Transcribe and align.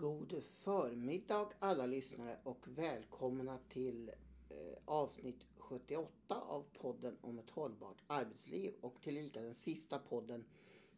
God 0.00 0.42
förmiddag 0.54 1.48
alla 1.58 1.86
lyssnare 1.86 2.38
och 2.42 2.66
välkomna 2.68 3.58
till 3.68 4.10
eh, 4.48 4.78
avsnitt 4.84 5.46
78 5.56 6.40
av 6.40 6.64
podden 6.80 7.16
om 7.20 7.38
ett 7.38 7.50
hållbart 7.50 8.02
arbetsliv 8.06 8.74
och 8.80 9.02
tillika 9.02 9.40
den 9.40 9.54
sista 9.54 9.98
podden 9.98 10.44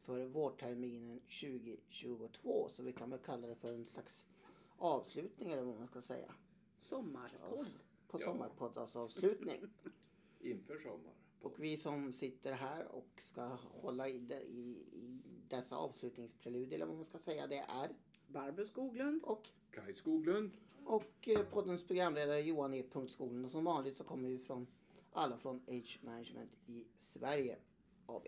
för 0.02 0.26
vårterminen 0.26 1.20
2022. 1.20 2.68
Så 2.68 2.82
vi 2.82 2.92
kan 2.92 3.10
väl 3.10 3.18
kalla 3.18 3.46
det 3.46 3.56
för 3.56 3.72
en 3.72 3.86
slags 3.86 4.26
avslutning 4.76 5.52
eller 5.52 5.62
vad 5.62 5.76
man 5.76 5.86
ska 5.86 6.02
säga. 6.02 6.34
Sommarpodd. 6.80 7.66
På 8.08 8.18
sommarpoddsavslutning. 8.18 9.60
Inför 10.40 10.78
sommar. 10.78 11.14
Och 11.40 11.54
vi 11.58 11.76
som 11.76 12.12
sitter 12.12 12.52
här 12.52 12.86
och 12.86 13.20
ska 13.20 13.46
hålla 13.80 14.08
i, 14.08 14.18
det, 14.18 14.42
i, 14.42 14.70
i 14.92 15.22
dessa 15.48 15.76
avslutningspreludier 15.76 16.74
eller 16.74 16.86
vad 16.86 16.96
man 16.96 17.04
ska 17.04 17.18
säga 17.18 17.46
det 17.46 17.64
är 17.68 17.90
Barbro 18.32 18.66
Skoglund. 18.66 19.22
och 19.24 19.48
Kaj 19.70 19.94
Skoglund. 19.94 20.50
Och 20.84 21.28
eh, 21.28 21.42
poddens 21.42 21.86
programledare 21.86 22.40
Johan 22.40 22.74
E. 22.74 22.84
Skoglund. 23.08 23.44
Och 23.44 23.50
som 23.50 23.64
vanligt 23.64 23.96
så 23.96 24.04
kommer 24.04 24.28
vi 24.28 24.38
från 24.38 24.66
alla 25.12 25.36
från 25.36 25.62
Age 25.68 25.98
Management 26.02 26.50
i 26.66 26.84
Sverige 26.96 27.56
AB. 28.06 28.26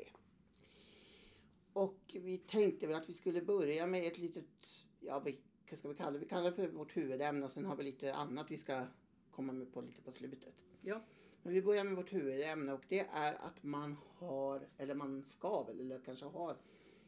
Och 1.72 2.00
vi 2.12 2.38
tänkte 2.38 2.86
väl 2.86 2.96
att 2.96 3.08
vi 3.08 3.12
skulle 3.12 3.42
börja 3.42 3.86
med 3.86 4.06
ett 4.06 4.18
litet, 4.18 4.84
ja 5.00 5.20
vi, 5.20 5.38
vad 5.70 5.78
ska 5.78 5.88
vi 5.88 5.94
kalla 5.94 6.10
det? 6.10 6.18
Vi 6.18 6.26
kallar 6.26 6.50
det 6.50 6.52
för 6.52 6.68
vårt 6.68 6.96
huvudämne 6.96 7.44
och 7.44 7.52
sen 7.52 7.64
har 7.64 7.76
vi 7.76 7.82
lite 7.82 8.14
annat 8.14 8.50
vi 8.50 8.56
ska 8.56 8.86
komma 9.30 9.52
med 9.52 9.72
på 9.72 9.80
lite 9.80 10.02
på 10.02 10.12
slutet. 10.12 10.54
Ja. 10.80 11.00
Men 11.42 11.52
vi 11.52 11.62
börjar 11.62 11.84
med 11.84 11.96
vårt 11.96 12.12
huvudämne 12.12 12.72
och 12.72 12.84
det 12.88 13.00
är 13.12 13.34
att 13.34 13.62
man 13.62 13.96
har, 14.18 14.68
eller 14.78 14.94
man 14.94 15.24
ska 15.24 15.62
väl, 15.62 15.80
eller 15.80 16.00
kanske 16.00 16.26
har 16.26 16.56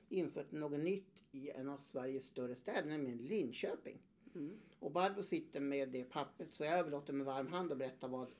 infört 0.08 0.52
något 0.52 0.80
nytt 0.80 1.24
i 1.32 1.50
en 1.50 1.68
av 1.68 1.78
Sveriges 1.78 2.26
större 2.26 2.54
städer, 2.54 2.88
nämligen 2.88 3.18
Linköping. 3.18 3.98
Mm. 4.34 4.58
Och 4.78 4.92
Barbro 4.92 5.22
sitter 5.22 5.60
med 5.60 5.88
det 5.88 6.04
pappret 6.04 6.54
så 6.54 6.64
jag 6.64 6.78
överlåter 6.78 7.12
med 7.12 7.26
varm 7.26 7.46
hand 7.46 7.70
och 7.70 7.76
berättar 7.76 8.08
vad 8.08 8.30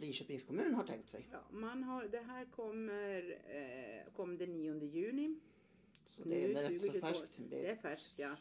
Linköpings 0.00 0.42
kommun 0.44 0.74
har 0.74 0.84
tänkt 0.84 1.10
sig. 1.10 1.28
ja 1.32 1.44
man 1.50 1.82
har, 1.82 2.04
det 2.04 2.20
här 2.20 2.44
kommer 2.44 3.38
eh, 3.48 4.12
kom 4.12 4.38
den 4.38 4.52
9 4.52 4.84
juni. 4.84 5.40
Så 6.08 6.22
det 6.24 6.44
är 6.44 6.48
Nu, 6.48 6.54
rätt 6.54 6.80
så 6.80 6.86
2022. 6.86 7.06
färskt. 7.06 7.38
Det 7.50 7.70
är 7.70 7.76
färskt 7.76 8.18
ja. 8.18 8.36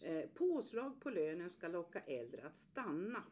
Eh, 0.00 0.24
påslag 0.34 1.00
på 1.00 1.10
lönen 1.10 1.50
ska 1.50 1.68
locka 1.68 2.00
äldre 2.00 2.46
att 2.46 2.56
stanna. 2.56 3.22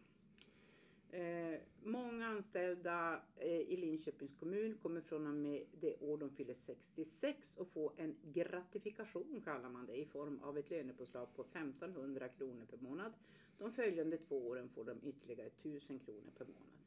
Eh, 1.17 1.59
många 1.83 2.27
anställda 2.27 3.21
eh, 3.37 3.61
i 3.61 3.77
Linköpings 3.77 4.35
kommun 4.35 4.79
kommer 4.83 5.01
från 5.01 5.27
och 5.27 5.35
med 5.35 5.63
det 5.81 5.97
år 5.97 6.19
de 6.19 6.31
fyller 6.31 6.55
66 6.55 7.57
och 7.57 7.69
få 7.69 7.93
en 7.97 8.17
gratifikation 8.33 9.41
kallar 9.45 9.69
man 9.69 9.87
det 9.87 9.97
i 9.97 10.07
form 10.07 10.41
av 10.43 10.59
ett 10.59 10.71
lönepåslag 10.71 11.29
på 11.37 11.43
1500 11.43 12.29
kronor 12.29 12.65
per 12.71 12.79
månad. 12.79 13.13
De 13.59 13.73
följande 13.73 14.19
två 14.19 14.49
åren 14.49 14.69
får 14.69 14.85
de 14.85 15.01
ytterligare 15.03 15.47
1000 15.49 15.99
kronor 15.99 16.31
per 16.39 16.45
månad. 16.45 16.79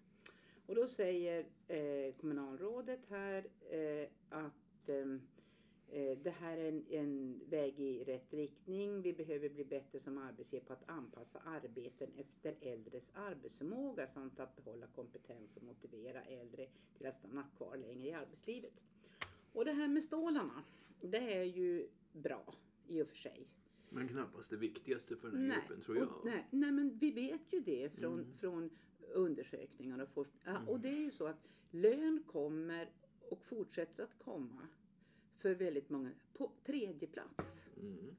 Och 0.66 0.75
då 0.75 0.88
säger 0.88 1.45
eh, 1.67 2.13
kommunalrådet 2.13 3.00
här 3.09 3.45
eh, 3.69 4.07
att 4.30 4.53
Eh, 4.89 5.05
det 6.23 6.34
här 6.40 6.58
är 6.58 6.70
en, 6.70 6.86
en 6.90 7.42
väg 7.50 7.80
i 7.80 8.04
rätt 8.04 8.34
riktning. 8.34 9.02
Vi 9.02 9.14
behöver 9.14 9.50
bli 9.50 9.66
bättre 9.66 10.00
som 10.00 10.18
arbetsgivare 10.18 10.66
på 10.68 10.73
att 10.73 10.90
anpassa 10.90 11.40
arbeten 11.40 12.09
efter 12.16 12.56
äldres 12.62 13.12
arbetsförmåga 13.16 14.08
samt 14.08 14.40
att 14.40 14.56
behålla 14.56 14.88
kompetens 14.88 15.58
och 15.58 15.64
motivera 15.64 16.22
äldre 16.23 16.68
till 16.98 17.08
att 17.08 17.16
stanna 17.16 17.44
kvar 17.58 17.78
längre 17.78 18.08
i 18.09 18.14
arbetslivet. 18.14 18.73
Och 19.54 19.66
det 19.66 19.72
här 19.72 19.88
med 19.88 20.04
stålarna, 20.04 20.64
det 21.02 21.34
är 21.34 21.44
ju 21.44 21.88
bra 22.14 22.53
i 22.88 23.02
och 23.02 23.08
för 23.08 23.16
sig. 23.16 23.48
Men 23.90 24.08
knappast 24.08 24.50
det 24.50 24.58
viktigaste 24.58 25.16
för 25.16 25.31
den 25.31 25.52
här 25.52 25.62
gruppen 25.68 25.81
tror 25.84 25.98
jag. 25.98 26.08
Och, 26.08 26.26
nej, 26.26 26.48
nej, 26.52 26.72
men 26.72 26.98
vi 26.98 27.12
vet 27.12 27.53
ju 27.53 27.59
det 27.59 27.90
från, 27.90 28.14
Mm. 28.20 28.34
från 28.34 28.70
undersökningar 29.14 30.00
och 30.00 30.09
forskning. 30.09 30.42
Ja, 30.46 30.59
och 30.68 30.80
det 30.80 30.90
är 30.90 31.00
ju 31.00 31.12
så 31.12 31.25
att 31.28 31.47
lön 31.72 32.24
kommer 32.28 32.90
och 33.30 33.42
fortsätter 33.46 34.03
att 34.03 34.18
komma 34.19 34.68
för 35.39 35.55
väldigt 35.55 35.89
många 35.89 36.11
på 36.33 36.51
tredje 36.66 37.07
plats. 37.07 37.66
Mm. 37.81 38.16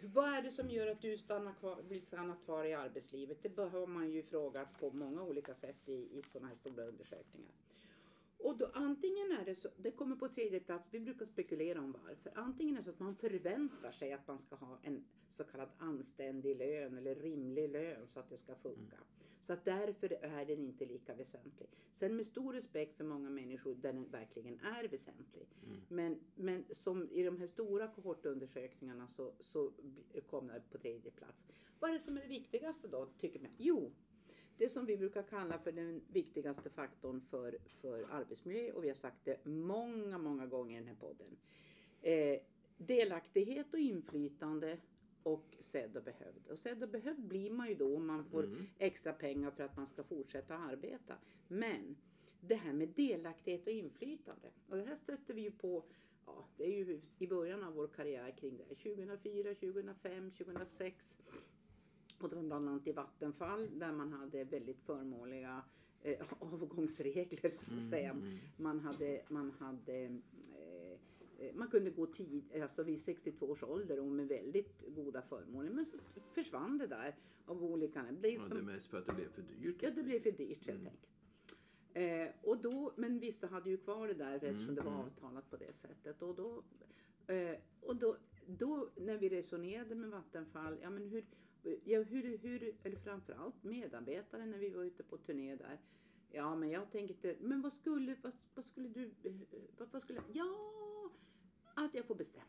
Vad 0.00 0.34
är 0.34 0.42
det 0.42 0.50
som 0.50 0.70
gör 0.70 0.86
att 0.86 1.00
du 1.00 1.18
stannar 1.18 1.52
kvar, 1.52 1.82
vill 1.88 2.02
stanna 2.02 2.36
kvar 2.44 2.64
i 2.64 2.74
arbetslivet? 2.74 3.42
Det 3.42 3.62
har 3.62 3.86
man 3.86 4.10
ju 4.10 4.22
frågat 4.22 4.80
på 4.80 4.90
många 4.90 5.22
olika 5.22 5.54
sätt 5.54 5.88
i, 5.88 5.92
i 5.92 6.22
sådana 6.32 6.48
här 6.48 6.56
stora 6.56 6.84
undersökningar. 6.84 7.52
Och 8.38 8.58
då 8.58 8.70
antingen 8.74 9.32
är 9.32 9.44
det 9.44 9.54
så, 9.54 9.68
det 9.76 9.90
kommer 9.90 10.16
på 10.16 10.28
tredje 10.28 10.60
plats, 10.60 10.88
vi 10.92 11.00
brukar 11.00 11.26
spekulera 11.26 11.80
om 11.80 11.96
varför. 12.04 12.32
Antingen 12.34 12.74
är 12.74 12.78
det 12.78 12.84
så 12.84 12.90
att 12.90 13.00
man 13.00 13.16
förväntar 13.16 13.92
sig 13.92 14.12
att 14.12 14.26
man 14.28 14.38
ska 14.38 14.56
ha 14.56 14.78
en 14.82 15.04
så 15.28 15.44
kallad 15.44 15.68
anständig 15.78 16.56
lön 16.56 16.98
eller 16.98 17.14
rimlig 17.14 17.70
lön 17.70 18.08
så 18.08 18.20
att 18.20 18.30
det 18.30 18.38
ska 18.38 18.54
funka. 18.54 18.96
Så 19.40 19.52
att 19.52 19.64
därför 19.64 20.12
är 20.12 20.46
den 20.46 20.64
inte 20.64 20.86
lika 20.86 21.14
väsentlig. 21.14 21.68
Sen 21.90 22.16
med 22.16 22.26
stor 22.26 22.52
respekt 22.52 22.96
för 22.96 23.04
många 23.04 23.30
människor 23.30 23.74
där 23.74 23.92
den 23.92 24.10
verkligen 24.10 24.60
är 24.60 24.88
väsentlig. 24.88 25.48
Men, 25.88 26.20
men 26.34 26.64
som 26.70 27.08
i 27.10 27.22
de 27.22 27.40
här 27.40 27.46
stora 27.46 27.88
kohortundersökningarna 27.88 29.08
så, 29.08 29.32
så 29.40 29.72
kom 30.26 30.46
det 30.46 30.62
på 30.70 30.78
tredje 30.78 31.10
plats. 31.10 31.46
Vad 31.80 31.90
är 31.90 31.94
det 31.94 32.00
som 32.00 32.16
är 32.16 32.20
det 32.20 32.28
viktigaste 32.28 32.88
då, 32.88 33.06
tycker 33.18 33.40
man? 33.40 33.50
Jo, 33.58 33.92
det 34.58 34.68
som 34.68 34.86
vi 34.86 34.96
brukar 34.96 35.22
kalla 35.22 35.58
för 35.58 35.72
den 35.72 36.00
viktigaste 36.12 36.70
faktorn 36.70 37.20
för, 37.20 37.58
för 37.80 38.06
arbetsmiljö 38.10 38.72
och 38.72 38.84
vi 38.84 38.88
har 38.88 38.94
sagt 38.94 39.24
det 39.24 39.44
många, 39.44 40.18
många 40.18 40.46
gånger 40.46 40.76
i 40.76 40.78
den 40.78 40.88
här 40.88 40.94
podden. 40.94 41.36
Eh, 42.02 42.40
delaktighet 42.76 43.74
och 43.74 43.80
inflytande 43.80 44.78
och 45.22 45.56
sedd 45.60 45.96
och 45.96 46.02
behövd. 46.04 46.46
Och 46.50 46.58
sedd 46.58 46.82
och 46.82 46.88
behövd 46.88 47.20
blir 47.28 47.50
man 47.50 47.68
ju 47.68 47.74
då 47.74 47.96
om 47.96 48.06
man 48.06 48.24
får 48.24 48.44
Mm. 48.44 48.66
extra 48.78 49.12
pengar 49.12 49.50
för 49.50 49.64
att 49.64 49.76
man 49.76 49.86
ska 49.86 50.02
fortsätta 50.04 50.54
arbeta. 50.58 51.14
Men 51.48 51.96
det 52.40 52.54
här 52.54 52.72
med 52.72 52.88
delaktighet 52.88 53.66
och 53.66 53.72
inflytande. 53.72 54.48
Och 54.68 54.76
det 54.76 54.82
här 54.84 54.94
stötte 54.94 55.32
vi 55.32 55.40
ju 55.42 55.50
på, 55.50 55.84
ja 56.26 56.48
det 56.56 56.64
är 56.64 56.78
ju 56.84 57.00
i 57.18 57.26
början 57.26 57.64
av 57.64 57.74
vår 57.74 57.88
karriär 57.88 58.30
kring 58.30 58.56
det 58.56 58.64
här. 58.68 58.74
2004, 58.74 59.54
2005, 59.54 60.30
2006. 60.30 61.16
Och 62.18 62.28
det 62.28 62.36
var 62.36 62.42
bland 62.42 62.68
annat 62.68 62.86
i 62.86 62.92
Vattenfall 62.92 63.78
där 63.78 63.92
man 63.92 64.12
hade 64.12 64.44
väldigt 64.44 64.80
förmånliga 64.80 65.62
eh, 66.02 66.26
avgångsregler 66.38 67.50
så 67.50 67.74
att 67.74 67.82
säga. 67.82 68.10
Mm. 68.10 68.38
Man 68.56 68.80
hade, 68.80 69.22
man 69.28 69.50
hade 69.50 70.04
eh, 70.04 71.54
man 71.54 71.68
kunde 71.68 71.90
gå 71.90 72.06
tid, 72.06 72.62
alltså 72.62 72.82
vid 72.82 73.00
62 73.00 73.46
års 73.46 73.62
ålder 73.62 74.00
och 74.00 74.06
med 74.06 74.28
väldigt 74.28 74.84
goda 74.94 75.22
förmåner. 75.22 75.70
Men 75.70 75.86
så 75.86 75.96
försvann 76.34 76.78
det 76.78 76.86
där 76.86 77.14
av 77.46 77.64
olika 77.64 78.06
dels 78.20 78.42
Ja, 78.48 78.54
det 78.54 78.60
är 78.60 78.62
mest 78.62 78.86
för 78.86 78.98
att 78.98 79.06
det 79.06 79.12
blev 79.12 79.28
för 79.28 79.42
dyrt. 79.42 79.76
Ja, 79.80 79.90
det 79.90 80.02
blev 80.02 80.20
för 80.20 80.30
dyrt 80.32 80.66
helt 80.66 80.80
Mm. 80.80 80.92
enkelt. 80.92 81.06
Eh, 81.96 82.28
och 82.42 82.60
då, 82.60 82.92
men 82.96 83.18
vissa 83.18 83.46
hade 83.46 83.70
ju 83.70 83.76
kvar 83.76 84.08
det 84.08 84.14
där 84.14 84.34
eftersom 84.34 84.74
det 84.74 84.82
var 84.82 84.92
mm. 84.92 85.04
avtalat 85.04 85.50
på 85.50 85.56
det 85.56 85.72
sättet. 85.72 86.22
Och 86.22 86.34
då, 86.34 86.62
eh, 87.34 87.56
och 87.80 87.96
då, 87.96 88.16
då 88.46 88.88
när 88.96 89.18
vi 89.18 89.28
resonerade 89.28 89.94
med 89.94 90.10
Vattenfall, 90.10 90.78
ja 90.82 90.90
men 90.90 91.08
hur, 91.08 91.24
ja, 91.84 92.02
hur, 92.02 92.38
hur, 92.38 92.74
eller 92.82 92.96
framförallt 92.96 93.64
medarbetare 93.64 94.46
när 94.46 94.58
vi 94.58 94.70
var 94.70 94.84
ute 94.84 95.02
på 95.02 95.16
turné 95.16 95.56
där. 95.56 95.80
Ja 96.30 96.56
men 96.56 96.70
jag 96.70 96.90
tänkte, 96.90 97.36
men 97.40 97.62
vad 97.62 97.72
skulle, 97.72 98.16
vad, 98.22 98.32
vad 98.54 98.64
skulle 98.64 98.88
du, 98.88 99.14
vad, 99.78 99.88
vad 99.92 100.02
skulle, 100.02 100.20
ja, 100.32 101.10
att 101.74 101.94
jag 101.94 102.04
får 102.04 102.14
bestämma. 102.14 102.44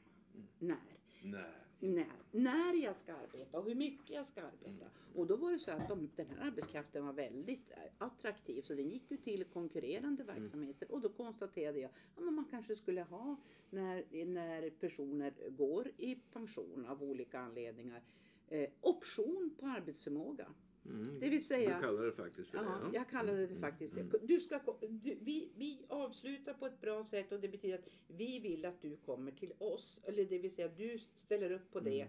Mm. 0.61 0.78
När 1.22 1.67
när, 1.79 2.07
när 2.31 2.83
jag 2.83 2.95
ska 2.95 3.13
arbeta 3.13 3.59
och 3.59 3.66
hur 3.66 3.75
mycket 3.75 4.09
jag 4.09 4.25
ska 4.25 4.41
arbeta. 4.41 4.85
Och 5.16 5.28
då 5.28 5.35
var 5.35 5.51
det 5.51 5.59
så 5.59 5.72
att 5.72 5.88
de, 5.88 6.09
den 6.16 6.29
här 6.29 6.47
arbetskraften 6.47 7.05
var 7.05 7.13
väldigt 7.13 7.72
attraktiv 7.97 8.61
så 8.61 8.73
den 8.73 8.89
gick 8.89 9.11
ju 9.11 9.17
till 9.17 9.44
konkurrerande 9.44 10.23
verksamheter 10.23 10.91
och 10.91 11.01
då 11.01 11.09
konstaterade 11.09 11.79
jag 11.79 11.91
att 12.16 12.34
man 12.34 12.45
kanske 12.51 12.75
skulle 12.75 13.01
ha 13.01 13.35
när, 13.69 14.25
när 14.25 14.69
personer 14.69 15.34
går 15.49 15.91
i 15.97 16.16
pension 16.16 16.85
av 16.85 17.03
olika 17.03 17.39
anledningar 17.39 18.03
eh, 18.49 18.70
option 18.82 19.55
på 19.59 19.66
arbetsförmåga. 19.66 20.47
Mm. 20.85 21.20
Det 21.20 21.29
vill 21.29 21.46
säga- 21.46 21.76
Du 21.78 21.84
kallar 21.84 22.03
det 22.03 22.11
faktiskt 22.11 22.49
för 22.49 22.58
Ja, 22.58 22.64
det. 22.64 22.70
Ja. 22.70 22.90
jag 22.94 23.09
kallade 23.09 23.47
det 23.47 23.55
faktiskt 23.55 23.96
det. 23.96 24.05
Du 24.23 24.40
ska, 24.40 24.59
du, 24.90 25.17
vi, 25.22 25.49
vi 25.55 25.85
avslutar 25.90 26.53
på 26.53 26.66
ett 26.66 26.82
bra 26.82 27.05
sätt 27.05 27.32
och 27.32 27.40
det 27.40 27.47
betyder 27.47 27.76
att 27.78 27.90
vi 28.08 28.40
vill 28.40 28.66
att 28.66 28.82
du 28.82 28.97
kommer 28.97 29.32
till 29.32 29.53
oss. 29.58 30.02
Eller 30.03 30.26
det 30.26 30.38
vill 30.40 30.52
säga 30.52 30.67
du 30.67 30.99
ställer 31.16 31.52
upp 31.52 31.72
på 31.72 31.79
det. 31.79 32.08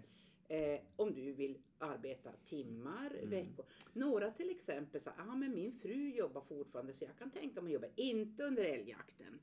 Eh, 0.48 0.80
om 0.96 1.14
du 1.14 1.32
vill 1.32 1.58
arbeta 1.78 2.30
timmar, 2.44 3.10
veckor. 3.24 3.64
Några 3.92 4.30
till 4.30 4.50
exempel 4.50 5.00
sa, 5.00 5.10
ah, 5.16 5.34
men 5.36 5.54
min 5.54 5.72
fru 5.72 6.10
jobbar 6.10 6.40
fortfarande 6.40 6.92
så 6.92 7.04
jag 7.04 7.16
kan 7.18 7.30
tänka 7.30 7.60
mig 7.60 7.76
att 7.76 7.82
jobba. 7.82 7.94
Inte 7.96 8.44
under 8.44 8.64
älgjakten. 8.64 9.38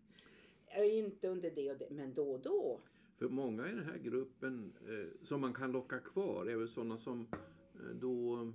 Eh, 0.68 0.98
Inte 0.98 1.28
under 1.28 1.52
det 1.52 1.72
och 1.72 1.78
det, 1.78 1.90
men 1.90 2.14
då 2.14 2.32
och 2.32 2.40
då. 2.40 2.82
För 3.18 3.30
många 3.30 3.68
i 3.70 3.72
den 3.76 3.86
här 3.86 3.98
gruppen 3.98 4.74
eh, 4.90 5.26
som 5.28 5.42
man 5.42 5.54
kan 5.54 5.72
locka 5.72 6.00
kvar 6.00 6.46
är 6.46 6.56
väl 6.58 6.68
sådana 6.70 6.98
som 6.98 7.28
eh, 7.74 7.96
då 8.02 8.52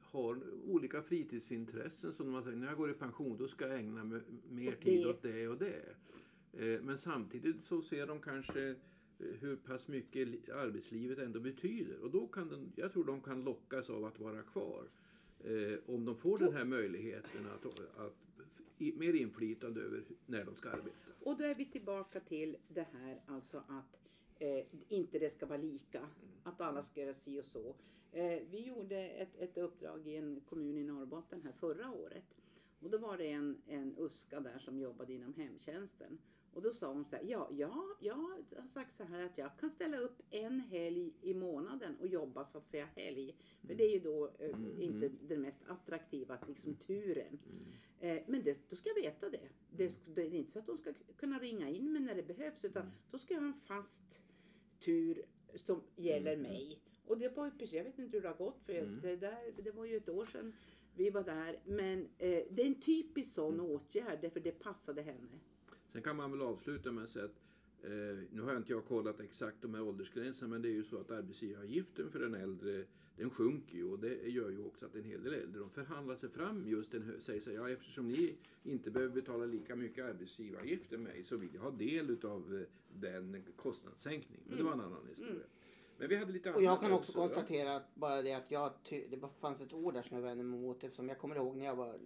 har 0.00 0.40
olika 0.66 1.02
fritidsintressen 1.02 2.12
som 2.12 2.30
man 2.30 2.42
säger 2.44 2.56
när 2.56 2.66
jag 2.66 2.76
går 2.76 2.90
i 2.90 2.94
pension 2.94 3.36
då 3.36 3.48
ska 3.48 3.68
jag 3.68 3.78
ägna 3.78 4.04
mig 4.04 4.20
mer 4.50 4.72
tid 4.72 5.02
det. 5.02 5.08
åt 5.10 5.22
det 5.22 5.48
och 5.48 5.58
det. 5.58 5.84
Eh, 6.52 6.82
men 6.82 6.98
samtidigt 6.98 7.64
så 7.64 7.82
ser 7.82 8.06
de 8.06 8.20
kanske 8.20 8.62
eh, 8.62 8.76
eh, 9.18 9.34
hur 9.40 9.56
pass 9.56 9.88
mycket 9.88 10.28
li- 10.28 10.50
arbetslivet 10.52 11.18
ändå 11.18 11.40
betyder. 11.40 11.98
Och 12.00 12.10
då 12.10 12.26
kan 12.26 12.48
den, 12.48 12.72
jag 12.76 12.92
tror 12.92 13.04
de 13.04 13.20
kan 13.20 13.44
lockas 13.44 13.90
av 13.90 14.04
att 14.04 14.20
vara 14.20 14.42
kvar. 14.42 14.84
Eh, 15.44 15.78
om 15.86 16.04
de 16.04 16.16
får 16.16 16.38
den 16.38 16.52
här 16.52 16.64
möjligheten 16.64 17.46
att, 17.54 17.66
att 17.98 18.16
mer 18.92 19.12
inflytande 19.12 19.80
över 19.80 20.04
när 20.26 20.44
de 20.44 20.56
ska 20.56 20.70
arbeta. 20.70 21.10
Och 21.20 21.38
då 21.38 21.44
är 21.44 21.54
vi 21.54 21.64
tillbaka 21.64 22.20
till 22.20 22.56
det 22.68 22.86
här 22.92 23.20
alltså 23.26 23.58
att 23.68 23.98
eh, 24.38 24.64
inte 24.88 25.18
det 25.18 25.28
ska 25.30 25.46
vara 25.46 25.58
lika. 25.58 26.08
Att 26.42 26.60
alla 26.60 26.82
ska 26.82 27.00
göra 27.00 27.14
si 27.14 27.40
och 27.40 27.44
så. 27.44 27.74
Eh, 28.12 28.42
vi 28.50 28.66
gjorde 28.66 28.96
ett, 28.96 29.36
ett 29.36 29.58
uppdrag 29.58 30.06
i 30.06 30.16
en 30.16 30.40
kommun 30.40 30.78
i 30.78 30.84
Norrbotten 30.84 31.42
här 31.42 31.52
förra 31.52 31.90
året. 31.90 32.36
Och 32.80 32.90
då 32.90 32.98
var 32.98 33.18
det 33.18 33.30
en, 33.30 33.62
en 33.66 33.94
USKA 33.98 34.40
där 34.40 34.58
som 34.58 34.78
jobbade 34.78 35.12
inom 35.12 35.34
hemtjänsten. 35.34 36.18
Och 36.54 36.62
då 36.62 36.72
sa 36.72 36.92
hon 36.92 37.04
så 37.04 37.16
här, 37.16 37.24
ja, 37.24 37.48
ja, 37.52 37.84
jag 38.00 38.14
har 38.14 38.66
sagt 38.66 38.92
så 38.92 39.04
här 39.04 39.26
att 39.26 39.38
jag 39.38 39.50
kan 39.60 39.70
ställa 39.70 39.98
upp 39.98 40.22
en 40.30 40.60
helg 40.60 41.12
i 41.20 41.34
månaden 41.34 41.96
och 42.00 42.06
jobba 42.06 42.44
så 42.44 42.58
att 42.58 42.64
säga 42.64 42.88
helg. 42.96 43.34
För 43.66 43.74
det 43.74 43.84
är 43.84 43.92
ju 43.92 44.00
då 44.00 44.30
eh, 44.38 44.48
Mm, 44.54 44.80
inte 44.80 45.08
den 45.08 45.40
mest 45.42 45.60
attraktiva 45.66 46.38
liksom 46.48 46.74
turen. 46.74 47.38
Eh, 48.00 48.22
men 48.26 48.42
det, 48.44 48.70
då 48.70 48.76
ska 48.76 48.88
jag 48.88 49.02
veta 49.02 49.30
det. 49.30 49.48
det. 49.70 50.00
Det 50.14 50.22
är 50.22 50.34
inte 50.34 50.52
så 50.52 50.58
att 50.58 50.66
de 50.66 50.76
ska 50.76 50.92
kunna 51.16 51.38
ringa 51.38 51.68
in 51.70 51.92
mig 51.92 52.02
när 52.02 52.14
det 52.14 52.22
behövs 52.22 52.64
utan 52.64 52.90
då 53.10 53.18
ska 53.18 53.34
jag 53.34 53.40
ha 53.40 53.46
en 53.48 53.60
fast 53.60 54.20
tur 54.80 55.24
som 55.54 55.82
gäller 55.96 56.32
Mm. 56.32 56.42
mig. 56.42 56.78
Och 57.06 57.18
det 57.18 57.28
var 57.36 57.44
ju 57.44 57.50
precis, 57.50 57.72
jag 57.74 57.84
vet 57.84 57.98
inte 57.98 58.16
hur 58.16 58.22
det 58.22 58.28
har 58.28 58.36
gått 58.36 58.62
för 58.66 58.72
Mm. 58.72 59.00
det, 59.02 59.16
där, 59.16 59.52
det 59.62 59.70
var 59.70 59.84
ju 59.84 59.96
ett 59.96 60.08
år 60.08 60.24
sedan 60.24 60.52
vi 60.96 61.10
var 61.10 61.22
där. 61.22 61.60
Men 61.64 62.00
eh, 62.18 62.44
det 62.50 62.62
är 62.62 62.66
en 62.66 62.80
typisk 62.80 63.32
sån 63.34 63.54
Mm. 63.54 63.66
åtgärd 63.66 64.18
därför 64.20 64.40
det 64.40 64.52
passade 64.52 65.02
henne. 65.02 65.40
Sen 65.94 66.02
kan 66.02 66.16
man 66.16 66.30
väl 66.30 66.42
avsluta 66.42 66.92
med 66.92 67.04
att 67.04 67.10
säga 67.10 67.24
att 67.24 67.40
eh, 67.82 67.90
nu 68.30 68.42
har 68.42 68.48
jag 68.52 68.60
inte 68.60 68.72
jag 68.72 68.84
kollat 68.84 69.20
exakt 69.20 69.62
de 69.62 69.74
här 69.74 69.82
åldersgränserna 69.82 70.48
men 70.48 70.62
det 70.62 70.68
är 70.68 70.72
ju 70.72 70.84
så 70.84 70.98
att 71.00 71.10
arbetsgivaravgiften 71.10 72.10
för 72.10 72.18
den 72.18 72.34
äldre 72.34 72.84
den 73.16 73.30
sjunker 73.30 73.76
ju 73.76 73.84
och 73.84 73.98
det 73.98 74.28
gör 74.28 74.50
ju 74.50 74.64
också 74.64 74.86
att 74.86 74.94
en 74.94 75.04
hel 75.04 75.22
del 75.22 75.34
äldre 75.34 75.60
de 75.60 75.70
förhandlar 75.70 76.16
sig 76.16 76.28
fram 76.28 76.68
just 76.68 76.94
en 76.94 77.02
hö- 77.02 77.20
säger 77.20 77.40
så 77.40 77.50
här, 77.50 77.56
ja 77.56 77.70
eftersom 77.70 78.08
ni 78.08 78.34
inte 78.62 78.90
behöver 78.90 79.14
betala 79.14 79.44
lika 79.44 79.76
mycket 79.76 80.04
arbetsgivaravgift 80.04 80.92
än 80.92 81.02
mig 81.02 81.24
så 81.24 81.36
vill 81.36 81.54
jag 81.54 81.62
ha 81.62 81.70
del 81.70 82.10
utav 82.10 82.54
eh, 82.60 82.66
den 83.00 83.42
kostnadssänkningen. 83.56 84.44
Men 84.48 84.56
det 84.58 84.64
var 84.64 84.72
en 84.72 84.80
annan 84.80 85.06
historia. 85.08 85.44
Men 85.98 86.08
vi 86.08 86.16
hade 86.16 86.32
lite 86.32 86.52
Och 86.52 86.62
jag 86.62 86.80
kan 86.80 86.92
också 86.92 87.12
ja. 87.14 87.20
konstatera 87.20 87.76
att 87.76 87.94
bara 87.94 88.22
det 88.22 88.32
att 88.34 88.50
jag 88.50 88.72
det 89.10 89.20
fanns 89.40 89.60
ett 89.60 89.72
ord 89.72 89.94
där 89.94 90.02
som 90.02 90.16
jag 90.16 90.24
vände 90.24 90.44
mig 90.44 90.60
mot 90.60 90.84
eftersom 90.84 91.08
jag 91.08 91.18
kommer 91.18 91.36
ihåg 91.36 91.56
när 91.56 91.64
jag 91.64 91.76
var 91.76 91.98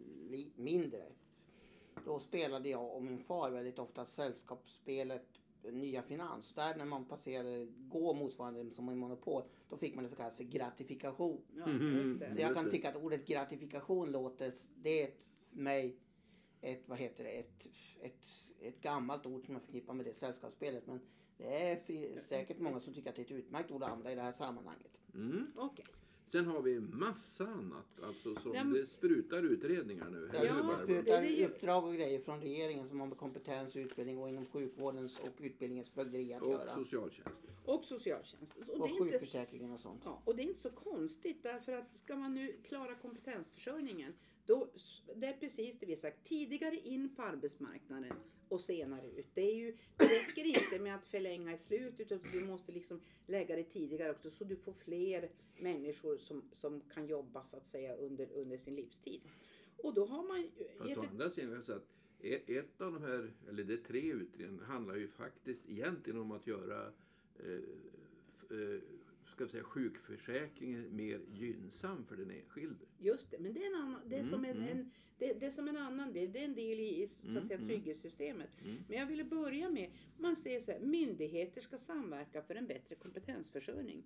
mindre. 0.57 1.03
Då 2.09 2.21
spelade 2.21 2.69
jag 2.69 2.95
och 2.97 3.03
min 3.03 3.19
far 3.19 3.51
väldigt 3.51 3.79
ofta 3.79 4.05
sällskapsspelet 4.05 5.27
Nya 5.63 6.03
Finans. 6.03 6.55
Där 6.55 6.77
när 6.77 6.85
man 6.85 7.05
passerade 7.05 7.67
gå 7.79 8.15
motsvarande 8.15 8.75
som 8.75 8.89
en 8.89 8.99
monopol 8.99 9.43
då 9.69 9.77
fick 9.77 9.95
man 9.95 10.05
det 10.05 10.11
som 10.11 10.17
kallas 10.17 10.37
för 10.37 10.45
gratifikation. 10.45 11.41
Ja, 11.57 11.67
Mhm. 11.67 11.97
just 11.97 12.21
det. 12.21 12.35
Så 12.35 12.41
jag 12.41 12.55
kan 12.55 12.71
tycka 12.71 12.89
att 12.89 12.97
ordet 12.97 13.27
gratifikation 13.27 14.13
låter, 14.13 14.53
det 14.77 15.03
är 15.03 15.09
ett, 15.09 15.19
för 15.51 15.59
mig 15.59 15.97
ett, 16.61 16.83
vad 16.89 16.99
heter 16.99 17.25
det, 17.25 17.31
ett, 17.31 17.67
ett, 18.01 18.27
ett 18.61 18.81
gammalt 18.81 19.27
ord 19.27 19.45
som 19.47 19.55
jag 19.55 19.63
förknippar 19.63 19.95
med 19.95 20.07
det 20.07 20.15
sällskapsspelet. 20.15 20.87
Men 20.87 21.01
det 21.37 21.71
är 21.71 22.21
säkert 22.29 22.59
många 22.59 22.81
som 22.81 22.95
tycker 22.95 23.11
att 23.11 23.17
det 23.17 23.23
är 23.23 23.27
ett 23.27 23.31
utmärkt 23.33 23.71
ord 23.71 23.83
att 23.83 23.91
använda 23.91 24.13
i 24.13 24.15
det 24.15 24.23
här 24.23 24.33
sammanhanget. 24.33 25.01
Mm. 25.15 25.47
Okej. 25.57 25.85
Sen 26.33 26.47
har 26.47 26.63
vi 26.63 26.81
massa 26.81 27.47
annat. 27.47 28.01
Alltså 28.03 28.35
som 28.35 28.55
Ja, 28.55 28.65
men- 28.65 28.73
det 28.73 28.87
sprutar 28.87 29.43
utredningar 29.43 30.11
nu. 30.11 30.31
Ja, 30.35 30.41
det 30.43 30.83
sprutar 30.85 31.23
det 31.23 31.47
uppdrag 31.47 31.85
och 31.85 31.95
grejer 31.95 32.21
från 32.21 32.41
regeringen 32.41 32.87
som 32.87 33.01
har 33.01 33.07
med 33.07 33.19
kompetens, 33.19 33.77
utbildning 33.77 34.19
och 34.19 34.29
inom 34.29 34.47
sjukvårdens 34.47 35.19
och 35.19 35.39
utbildningens 35.41 35.91
fögderi 35.91 36.35
att 36.35 36.43
och 36.43 36.53
göra. 36.53 36.75
socialtjänsten. 36.75 37.51
Och 37.65 37.85
socialtjänst. 37.85 38.57
Och, 38.57 38.69
Och 38.69 38.79
det 38.89 38.95
är 38.95 38.99
inte, 39.03 39.05
sjukförsäkringen 39.05 39.71
och 39.73 39.81
sånt. 39.81 40.03
ja, 40.05 40.23
och 40.25 40.37
det 40.37 40.43
är 40.43 40.45
inte 40.45 40.61
så 40.61 40.71
konstigt 40.71 41.43
därför 41.43 41.73
att 41.73 41.97
ska 41.97 42.17
man 42.17 42.35
nu 42.35 42.57
klara 42.63 42.95
kompetensförsörjningen 42.95 44.13
då, 44.47 44.69
det 45.17 45.27
är 45.27 45.33
precis 45.33 45.79
det 45.79 45.87
vi 45.87 45.93
har 45.93 45.97
sagt. 45.97 46.25
Tidigare 46.25 46.77
in 46.77 47.15
på 47.15 47.23
arbetsmarknaden 47.23 48.13
och 48.49 48.61
senare 48.61 49.07
ut. 49.07 49.27
Det, 49.35 49.51
är 49.51 49.55
ju, 49.55 49.77
det 49.97 50.05
räcker 50.05 50.45
inte 50.45 50.79
med 50.79 50.95
att 50.95 51.07
förlänga 51.07 51.55
i 51.55 51.59
slutet 51.59 52.13
utan 52.13 52.33
du 52.33 52.45
måste 52.45 52.73
liksom 52.73 53.01
lägga 53.27 53.57
det 53.57 53.65
tidigare 53.65 54.11
också 54.11 54.31
så 54.31 54.45
du 54.45 54.57
får 54.57 54.73
fler 54.73 55.31
människor 55.59 56.19
som, 56.19 56.43
som 56.53 56.81
kan 56.81 57.07
jobba 57.07 57.43
så 57.43 57.57
att 57.57 57.67
säga 57.67 57.97
under, 57.97 58.29
under 58.33 58.57
sin 58.57 58.75
livstid. 58.75 59.21
Och 59.77 59.95
då 59.95 60.07
har 60.07 60.29
man 60.29 60.41
ju 60.41 60.49
Fast 60.79 60.91
gett 60.91 60.99
å 60.99 61.03
andra 61.11 61.31
sidan 61.31 61.65
säga 61.65 61.77
att 61.77 61.89
ett 62.49 62.81
av 62.81 62.93
de 62.93 63.03
här, 63.03 63.33
eller 63.49 63.65
det 63.65 63.73
är 63.73 63.83
tre 63.87 64.13
utredningar, 64.13 64.65
handlar 64.65 64.97
ju 64.97 65.09
faktiskt 65.09 65.61
egentligen 65.69 66.21
om 66.21 66.33
att 66.33 66.47
göra 66.47 66.93
eh, 67.39 67.53
eh, 68.51 68.81
ska 69.39 69.45
vi 69.45 69.51
säga, 69.51 69.65
sjukförsäkringen 69.65 70.97
mer 70.97 71.21
gynnsam 71.33 72.05
för 72.05 72.17
den 72.17 72.31
enskilde. 72.31 72.85
Just 72.99 73.31
det, 73.31 73.39
men 73.39 73.55
det 73.55 73.63
är, 73.63 73.67
en 73.67 73.83
annan, 73.83 74.01
det 74.09 74.15
är, 74.17 74.21
Mm, 74.21 74.31
som, 74.31 74.45
en, 74.45 74.51
mm. 74.57 74.69
en, 74.69 74.91
det, 75.19 75.41
det 75.41 75.47
är 75.47 75.51
som 75.51 75.69
en 75.69 75.77
annan 75.77 76.13
del. 76.13 76.33
Det 76.33 76.41
är 76.41 76.45
en 76.45 76.55
del 76.55 76.81
i 76.81 77.07
så 77.09 77.29
att 77.29 77.35
Mm, 77.35 77.45
säga, 77.45 77.57
mm. 77.57 77.69
trygghetssystemet. 77.69 78.51
Mm. 78.65 78.77
Men 78.89 78.99
jag 78.99 79.07
ville 79.07 79.25
börja 79.25 79.71
med, 79.71 79.91
man 80.19 80.37
säger 80.37 80.61
så 80.61 80.73
här, 80.73 80.81
myndigheter 80.81 81.61
ska 81.61 81.79
samverka 81.79 82.43
för 82.43 82.55
en 82.55 82.67
bättre 82.67 82.95
kompetensförsörjning. 82.95 84.03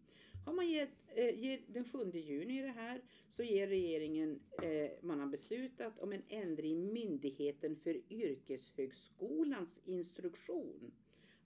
Har 0.47 0.53
man 0.53 0.71
gett, 0.71 0.91
eh, 1.15 1.41
ger, 1.41 1.61
den 1.67 1.85
7 1.85 1.99
juni 2.19 2.59
i 2.59 2.63
det 2.63 2.69
här 2.69 3.01
så 3.29 3.43
ger 3.43 3.67
regeringen, 3.69 4.41
eh, 4.63 4.91
man 5.01 5.21
har 5.21 5.27
beslutat 5.27 5.99
om 5.99 6.13
en 6.13 6.23
ändring 6.29 6.73
i 6.73 6.93
Myndigheten 6.93 7.77
för 7.77 8.13
yrkeshögskolans 8.13 9.81
instruktion, 9.85 10.93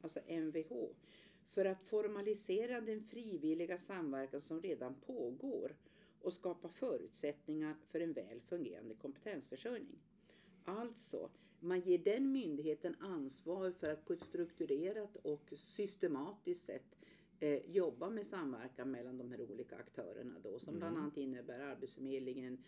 alltså 0.01 0.21
MVH, 0.27 0.89
för 1.51 1.65
att 1.65 1.83
formalisera 1.83 2.81
den 2.81 3.03
frivilliga 3.03 3.79
samverkan 3.79 4.41
som 4.41 4.63
redan 4.63 4.95
pågår 4.95 5.77
och 6.23 6.33
skapa 6.33 6.69
förutsättningar 6.69 7.77
för 7.91 8.01
en 8.01 8.13
väl 8.13 8.41
fungerande 8.41 8.95
kompetensförsörjning. 8.95 9.99
Alltså, 10.65 11.31
man 11.61 11.81
ger 11.81 11.99
den 11.99 12.33
myndigheten 12.33 12.95
ansvar 13.01 13.71
för 13.71 13.89
att 13.93 14.05
på 14.05 14.13
ett 14.13 14.23
strukturerat 14.23 15.17
och 15.17 15.53
systematiskt 15.57 16.65
sätt 16.65 16.97
eh, 17.41 17.71
jobba 17.71 18.11
med 18.11 18.27
samverkan 18.27 18.91
mellan 18.91 19.19
de 19.19 19.31
här 19.31 19.41
olika 19.41 19.77
aktörerna 19.77 20.35
då, 20.43 20.59
som 20.59 20.79
bland 20.79 20.93
Mm. 20.93 21.03
annat 21.05 21.17
innebär 21.17 21.61
Arbetsförmedlingen, 21.61 22.65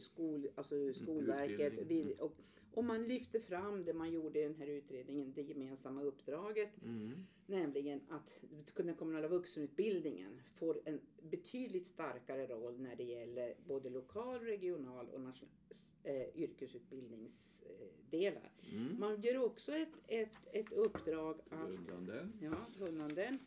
skol, 0.00 0.48
alltså 0.54 0.92
Skolverket. 0.92 1.72
utbildning. 1.72 2.18
Och, 2.20 2.36
och 2.72 2.84
man 2.84 3.08
lyfter 3.08 3.40
fram 3.40 3.84
det 3.84 3.94
man 3.94 4.12
gjorde 4.12 4.40
i 4.40 4.42
den 4.42 4.54
här 4.54 4.66
utredningen, 4.66 5.32
det 5.32 5.42
gemensamma 5.42 6.02
uppdraget, 6.02 6.70
Mm. 6.84 7.26
Nämligen 7.46 8.00
att 8.08 8.38
den 8.76 8.94
kommunala 8.94 9.28
vuxenutbildningen 9.28 10.40
får 10.54 10.80
en 10.84 11.00
betydligt 11.22 11.86
starkare 11.86 12.46
roll 12.46 12.80
när 12.80 12.96
det 12.96 13.04
gäller 13.04 13.54
både 13.66 13.90
lokal, 13.90 14.40
regional 14.40 15.08
och 15.08 15.20
nationell 15.20 15.54
eh, 16.02 16.36
yrkesutbildningsdelar. 16.42 18.52
Mm. 18.72 19.00
Man 19.00 19.20
gör 19.20 19.44
också 19.44 19.72
ett, 19.72 19.92
ett, 20.06 20.36
ett 20.52 20.72
uppdrag 20.72 21.40
att 21.50 21.70
Undan 21.70 22.06
den. 22.06 22.32
Ja, 22.40 22.66
kunnanden. 22.78 23.38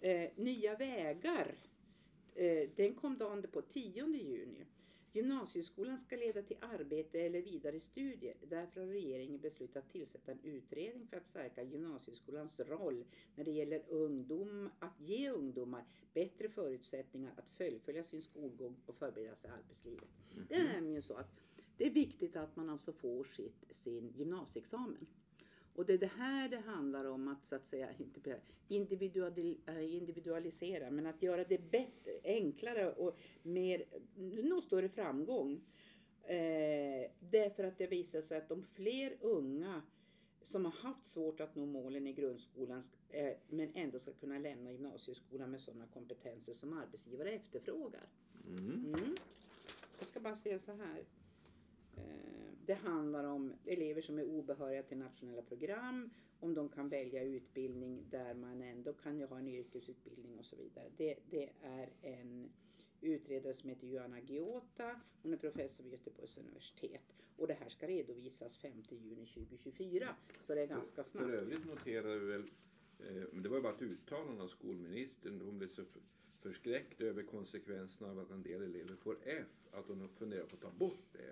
Eh, 0.00 0.30
nya 0.36 0.76
vägar. 0.76 1.54
Eh, 2.34 2.68
den 2.76 2.94
kom 2.94 3.16
dagen 3.16 3.42
på 3.52 3.62
10 3.62 4.06
juni. 4.06 4.64
Gymnasieskolan 5.16 5.98
ska 5.98 6.16
leda 6.16 6.42
till 6.42 6.56
arbete 6.60 7.20
eller 7.20 7.42
vidare 7.42 7.80
studier. 7.80 8.34
Därför 8.48 8.80
har 8.80 8.86
regeringen 8.88 9.40
beslutat 9.40 9.88
tillsätta 9.88 10.32
en 10.32 10.40
utredning 10.42 11.06
för 11.06 11.16
att 11.16 11.26
stärka 11.26 11.62
gymnasieskolans 11.62 12.60
roll 12.60 13.04
när 13.34 13.44
det 13.44 13.50
gäller 13.50 13.82
ungdom, 13.88 14.70
att 14.78 15.00
ge 15.00 15.30
ungdomar 15.30 15.84
bättre 16.14 16.48
förutsättningar 16.48 17.32
att 17.36 17.50
fullfölja 17.50 18.04
sin 18.04 18.22
skolgång 18.22 18.76
och 18.86 18.94
förbereda 18.94 19.36
sig 19.36 19.50
i 19.50 19.52
arbetslivet. 19.52 20.08
Det 20.48 20.54
är 20.54 20.64
nämligen 20.72 21.02
så 21.02 21.14
att 21.14 21.40
det 21.76 21.86
är 21.86 21.90
viktigt 21.90 22.36
att 22.36 22.56
man 22.56 22.70
alltså 22.70 22.92
får 22.92 23.24
sitt, 23.24 23.64
sin 23.70 24.12
gymnasieexamen. 24.16 25.06
Och 25.76 25.86
det 25.86 25.92
är 25.92 25.98
det 25.98 26.06
här 26.06 26.48
det 26.48 26.56
handlar 26.56 27.04
om 27.04 27.28
att 27.28 27.46
så 27.46 27.56
att 27.56 27.66
säga 27.66 27.88
inte 27.98 28.30
eh, 28.30 29.94
individualisera 29.94 30.90
men 30.90 31.06
att 31.06 31.22
göra 31.22 31.44
det 31.44 31.70
bättre, 31.70 32.12
enklare 32.24 32.92
och 32.92 33.16
mer, 33.42 33.84
nå 34.42 34.60
större 34.60 34.88
framgång. 34.88 35.60
Eh, 36.22 37.10
därför 37.20 37.64
att 37.64 37.78
det 37.78 37.86
visar 37.86 38.20
sig 38.20 38.38
att 38.38 38.48
de 38.48 38.62
fler 38.62 39.16
unga 39.20 39.82
som 40.42 40.64
har 40.64 40.72
haft 40.72 41.04
svårt 41.04 41.40
att 41.40 41.54
nå 41.54 41.66
målen 41.66 42.06
i 42.06 42.12
grundskolan 42.12 42.82
eh, 43.08 43.32
men 43.48 43.70
ändå 43.74 43.98
ska 43.98 44.12
kunna 44.12 44.38
lämna 44.38 44.72
gymnasieskolan 44.72 45.50
med 45.50 45.60
sådana 45.60 45.86
kompetenser 45.86 46.52
som 46.52 46.72
arbetsgivare 46.72 47.30
efterfrågar. 47.30 48.08
Mm. 48.48 48.94
Mm. 48.94 49.16
Jag 49.98 50.08
ska 50.08 50.20
bara 50.20 50.36
säga 50.36 50.58
så 50.58 50.72
här. 50.72 51.04
Eh, 51.96 52.45
Det 52.66 52.74
handlar 52.74 53.24
om 53.24 53.52
elever 53.64 54.00
som 54.02 54.18
är 54.18 54.24
obehöriga 54.24 54.82
till 54.82 54.98
nationella 54.98 55.42
program, 55.42 56.10
om 56.40 56.54
de 56.54 56.68
kan 56.68 56.88
välja 56.88 57.22
utbildning 57.22 58.04
där 58.10 58.34
man 58.34 58.62
ändå 58.62 58.92
kan 58.92 59.22
ha 59.22 59.38
en 59.38 59.48
yrkesutbildning 59.48 60.38
och 60.38 60.44
så 60.44 60.56
vidare. 60.56 60.90
Det, 60.96 61.16
det 61.30 61.50
är 61.62 61.88
en 62.02 62.48
utredare 63.00 63.54
som 63.54 63.68
heter 63.68 63.86
Johanna 63.86 64.20
Giota. 64.20 65.00
Hon 65.22 65.32
är 65.32 65.36
professor 65.36 65.84
vid 65.84 65.92
Göteborgs 65.92 66.38
universitet. 66.38 67.14
Och 67.36 67.46
det 67.46 67.54
här 67.54 67.68
ska 67.68 67.86
redovisas 67.88 68.56
5 68.56 68.72
juni 68.88 69.26
2024. 69.26 70.16
Så 70.46 70.54
det 70.54 70.62
är 70.62 70.66
ganska 70.66 71.04
För 71.04 71.10
snabbt. 71.10 71.28
övrigt 71.30 71.66
noterar 71.66 72.16
vi 72.18 72.26
väl 72.26 72.50
Eh, 72.98 73.22
Men 73.32 73.42
det 73.42 73.48
var 73.48 73.56
ju 73.56 73.62
bara 73.62 73.74
ett 73.74 73.82
uttalande 73.82 74.42
av 74.42 74.48
skolministern. 74.48 75.40
Hon 75.40 75.58
blev 75.58 75.68
så 75.68 75.84
för- 75.84 76.02
förskräckt 76.40 77.00
över 77.00 77.22
konsekvenserna 77.22 78.10
av 78.10 78.18
att 78.18 78.30
en 78.30 78.42
del 78.42 78.62
elever 78.62 78.96
får 78.96 79.16
F 79.24 79.46
att 79.72 79.86
hon 79.88 80.08
funderar 80.08 80.44
på 80.46 80.54
att 80.56 80.62
ta 80.62 80.70
bort 80.70 81.04
det, 81.12 81.30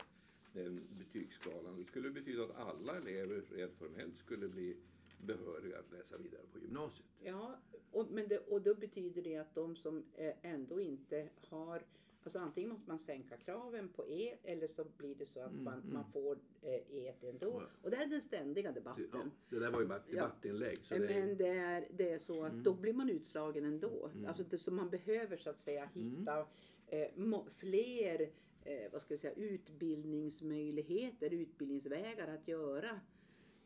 den 0.54 0.80
betygsskalan. 0.98 1.76
Det 1.76 1.84
skulle 1.84 2.10
betyda 2.10 2.44
att 2.44 2.56
alla 2.56 2.96
elever 2.96 3.42
rent 3.50 3.74
formellt 3.74 4.18
skulle 4.18 4.48
bli 4.48 4.76
behöriga 5.18 5.78
att 5.78 5.92
läsa 5.92 6.16
vidare 6.18 6.42
på 6.52 6.58
gymnasiet. 6.58 7.06
Ja, 7.22 7.58
och, 7.90 8.06
men 8.10 8.28
det, 8.28 8.38
och 8.38 8.62
då 8.62 8.74
betyder 8.74 9.22
det 9.22 9.36
att 9.36 9.54
de 9.54 9.76
som 9.76 10.04
eh, 10.14 10.32
ändå 10.42 10.80
inte 10.80 11.28
har 11.48 11.82
Alltså 12.26 12.38
antingen 12.38 12.70
måste 12.70 12.88
man 12.88 12.98
sänka 12.98 13.36
kraven 13.36 13.88
på 13.88 14.06
E 14.08 14.36
eller 14.42 14.66
så 14.66 14.84
blir 14.96 15.14
det 15.14 15.26
så 15.26 15.40
att 15.40 15.50
Mm, 15.52 15.64
man, 15.64 15.74
mm. 15.80 15.92
man 15.92 16.04
får 16.12 16.38
eh, 16.62 16.74
E 16.74 17.14
ändå. 17.22 17.62
Ja. 17.62 17.68
Och 17.82 17.90
det 17.90 17.96
här 17.96 18.04
är 18.06 18.10
den 18.10 18.20
ständiga 18.20 18.72
debatten. 18.72 19.08
ja, 19.12 19.24
det 19.48 19.58
där 19.58 19.70
var 19.70 19.80
ju 19.80 19.86
bara 19.86 19.98
ett 19.98 20.04
Ja. 20.08 20.14
debattinlägg. 20.22 20.78
Så 20.78 20.94
det, 20.94 21.00
Men 21.00 21.36
det 21.36 21.48
är, 21.48 21.88
det 21.90 22.10
är 22.10 22.18
så 22.18 22.44
att 22.44 22.52
Mm. 22.52 22.62
då 22.64 22.74
blir 22.74 22.92
man 22.92 23.10
utslagen 23.10 23.64
ändå. 23.64 24.10
Mm. 24.14 24.26
Alltså 24.26 24.42
det, 24.42 24.58
så 24.58 24.70
man 24.72 24.90
behöver 24.90 25.36
så 25.36 25.50
att 25.50 25.58
säga 25.58 25.90
Mm. 25.94 26.10
hitta 26.18 26.46
eh, 26.86 27.08
fler 27.50 28.30
eh, 28.64 28.92
vad 28.92 29.00
ska 29.00 29.14
vi 29.14 29.18
säga, 29.18 29.34
utbildningsmöjligheter, 29.34 31.30
utbildningsvägar 31.34 32.28
att 32.28 32.48
göra. 32.48 33.00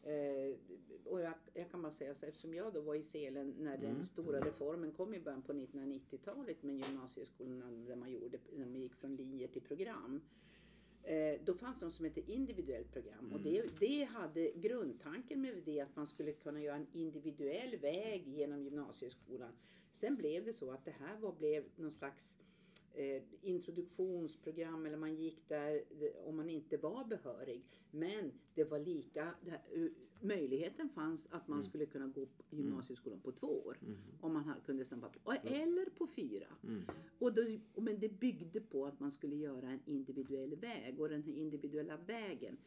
Eh, 0.03 0.57
och 1.05 1.21
jag, 1.21 1.35
jag 1.55 1.71
kan 1.71 1.83
bara 1.83 1.93
säga 1.93 2.15
så 2.15 2.27
eftersom 2.27 2.55
jag 2.55 2.73
då 2.73 2.81
var 2.81 2.95
i 2.95 3.03
Selen 3.03 3.55
när 3.59 3.77
den 3.79 3.91
Mm. 3.91 4.05
stora 4.05 4.41
reformen 4.41 4.93
kom 4.93 5.15
i 5.15 5.21
början 5.21 5.43
på 5.43 5.53
1990-talet 5.53 6.63
med 6.63 6.77
gymnasieskolorna 6.77 7.71
där 7.71 7.97
man, 7.97 8.11
gjorde, 8.13 8.39
när 8.57 8.67
man 8.67 8.81
gick 8.81 8.95
från 8.95 9.17
linjer 9.17 9.49
till 9.49 9.63
program. 9.63 10.21
Eh, 11.03 11.41
då 11.45 11.55
fanns 11.55 11.79
det 11.79 11.85
något 11.87 11.95
som 11.95 12.05
hette 12.05 12.33
individuellt 12.33 12.93
program 12.93 13.33
och 13.33 13.41
Mm. 13.41 13.43
det, 13.53 13.87
det 13.87 14.05
hade 14.05 14.51
grundtanken 14.51 15.41
med 15.41 15.63
det 15.65 15.81
att 15.81 15.97
man 15.97 16.07
skulle 16.07 16.33
kunna 16.33 16.63
göra 16.63 16.77
en 16.77 16.87
individuell 16.93 17.77
väg 17.77 18.29
genom 18.29 18.63
gymnasieskolan. 18.63 19.53
Sen 19.93 20.17
blev 20.17 20.45
det 20.45 20.53
så 20.53 20.71
att 20.71 20.85
det 20.85 20.91
här 20.91 21.17
var, 21.17 21.33
blev 21.33 21.65
någon 21.77 21.93
slags 21.93 22.39
eh, 22.95 23.23
introduktionsprogram 23.43 24.87
eller 24.87 24.97
man 24.97 25.15
gick 25.15 25.49
där 25.49 25.83
det- 25.99 26.15
om 26.25 26.37
man 26.37 26.51
inte 26.51 26.77
var 26.77 27.05
behörig. 27.05 27.63
Men 27.91 28.33
det 28.55 28.65
var 28.65 28.79
lika, 28.79 29.35
det 29.45 29.51
här, 29.51 29.61
uh, 29.77 29.91
möjligheten 30.21 30.89
fanns 30.89 31.27
att 31.31 31.49
man 31.49 31.59
Mm. 31.59 31.69
skulle 31.69 31.87
kunna 31.87 32.07
gå 32.07 32.27
på 32.27 32.57
gymnasieskolan 32.57 33.21
på 33.21 33.33
två 33.33 33.47
år. 33.67 33.79
Mm. 33.83 33.97
Om 34.21 34.33
man 34.33 34.53
kunde 34.67 34.85
snabba 34.85 35.09
på. 35.09 35.33
Eller 35.33 35.85
på 35.91 36.07
fyra. 36.07 36.47
Mm. 36.65 36.83
Och 37.19 37.35
då, 37.35 37.43
men 37.75 37.99
det 38.01 38.09
byggde 38.21 38.61
på 38.61 38.87
att 38.87 39.01
man 39.01 39.13
skulle 39.13 39.37
göra 39.37 39.69
en 39.71 39.81
individuell 39.87 40.55
väg 40.57 41.01
och 41.01 41.09
den 41.09 41.23
här 41.23 41.33
individuella 41.33 41.97
vägen 41.97 42.55
eh, 42.55 42.59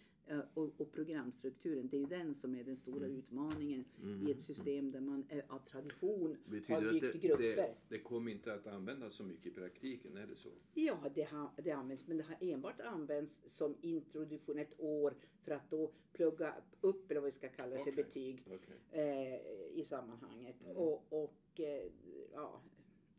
och, 0.53 0.81
och 0.81 0.91
programstrukturen, 0.91 1.87
det 1.87 1.97
är 1.97 2.01
ju 2.01 2.05
den 2.05 2.35
som 2.35 2.55
är 2.55 2.63
den 2.63 2.77
stora 2.77 3.05
Mm. 3.05 3.17
utmaningen 3.17 3.85
Mm. 4.03 4.27
i 4.27 4.31
ett 4.31 4.43
system 4.43 4.91
där 4.91 4.99
man 5.01 5.25
eh, 5.29 5.43
av 5.47 5.59
tradition 5.59 6.37
Betyder 6.45 6.81
har 6.81 6.91
byggt 6.91 7.11
det, 7.13 7.27
grupper. 7.27 7.43
det, 7.55 7.75
det 7.89 7.99
kommer 7.99 8.31
inte 8.31 8.53
att 8.53 8.67
användas 8.67 9.13
så 9.15 9.23
mycket 9.23 9.45
i 9.45 9.51
praktiken, 9.51 10.17
är 10.17 10.27
det 10.27 10.35
så? 10.35 10.49
Ja, 10.73 10.97
det, 11.15 11.23
har, 11.23 11.49
det 11.63 11.71
används, 11.71 12.07
men 12.07 12.17
det 12.17 12.23
har 12.23 12.37
enbart 12.41 12.81
använts 12.81 13.41
som 13.45 13.75
introduktion 13.81 14.57
ett 14.59 14.79
år 14.79 15.13
för 15.43 15.51
att 15.51 15.69
då 15.69 15.91
plugga 16.13 16.55
upp, 16.81 17.11
eller 17.11 17.21
vad 17.21 17.25
vi 17.27 17.31
ska 17.31 17.49
kalla 17.49 17.75
det 17.75 17.83
för, 17.83 17.91
betyg 17.91 18.45
Okej. 18.47 18.77
eh, 18.91 19.79
i 19.79 19.85
sammanhanget. 19.85 20.55
Mm. 20.65 20.77
Och, 20.77 21.05
och 21.23 21.59
eh, 21.59 21.91
ja, 22.33 22.61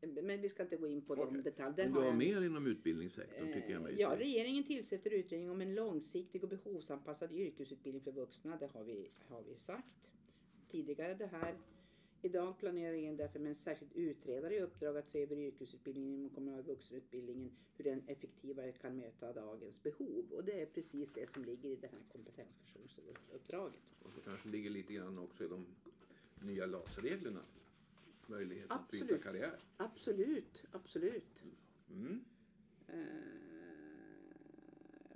men 0.06 0.40
vi 0.40 0.48
ska 0.48 0.62
inte 0.62 0.76
gå 0.76 0.86
in 0.88 1.02
på 1.02 1.14
de 1.14 1.28
Okej. 1.28 1.42
detaljerna. 1.42 1.96
Om 1.96 2.02
du 2.04 2.08
har 2.10 2.16
mer 2.16 2.42
inom 2.42 2.66
utbildningssektorn 2.66 3.52
tycker 3.52 3.70
jag 3.70 3.82
mig 3.82 3.92
Eh, 3.92 4.00
Ja, 4.00 4.10
se. 4.10 4.16
regeringen 4.16 4.64
tillsätter 4.64 5.10
utredning 5.10 5.50
om 5.50 5.60
en 5.60 5.74
långsiktig 5.74 6.42
och 6.42 6.48
behovsanpassad 6.48 7.32
yrkesutbildning 7.32 8.02
för 8.04 8.12
vuxna. 8.12 8.56
Det 8.56 8.66
har 8.72 8.84
vi, 8.84 9.10
har 9.28 9.42
vi 9.42 9.56
sagt 9.56 9.94
tidigare 10.68 11.14
det 11.14 11.26
här. 11.26 11.54
Idag 12.24 12.58
planerar 12.58 12.92
regeringen 12.92 13.16
därför 13.16 13.38
med 13.38 13.48
en 13.48 13.54
särskild 13.54 13.90
utredare 13.94 14.54
i 14.56 14.60
uppdrag 14.60 14.96
att 14.96 15.06
se 15.08 15.22
över 15.22 15.36
yrkesutbildningen 15.38 16.14
inom 16.18 16.30
kommunal 16.30 16.62
vuxenutbildningen, 16.62 17.50
hur 17.76 17.84
den 17.84 18.02
effektivare 18.06 18.72
kan 18.72 18.96
möta 18.96 19.32
dagens 19.32 19.82
behov. 19.82 20.24
Och 20.32 20.44
det 20.44 20.60
är 20.62 20.66
precis 20.66 21.12
det 21.12 21.28
som 21.28 21.44
ligger 21.44 21.70
i 21.70 21.76
det 21.76 21.86
här 21.86 22.00
kompetensförsörjningsuppdraget. 22.12 23.80
Och 24.02 24.12
så 24.12 24.20
kanske 24.20 24.48
ligger 24.48 24.70
lite 24.70 24.92
grann 24.92 25.18
också 25.18 25.44
i 25.44 25.48
de 25.48 25.66
nya 26.42 26.66
LAS-reglerna. 26.66 27.40
Möjlighet 28.26 28.70
att 28.70 28.90
byta 28.90 29.04
Absolut. 29.04 29.22
karriär. 29.24 29.58
Absolut, 30.02 30.64
absolut. 30.72 31.42
Mm. 31.90 32.24
Eh, 32.88 32.96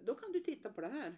då 0.05 0.15
kan 0.15 0.33
du 0.33 0.41
titta 0.41 0.73
på 0.73 0.81
det 0.81 0.87
här. 0.87 1.17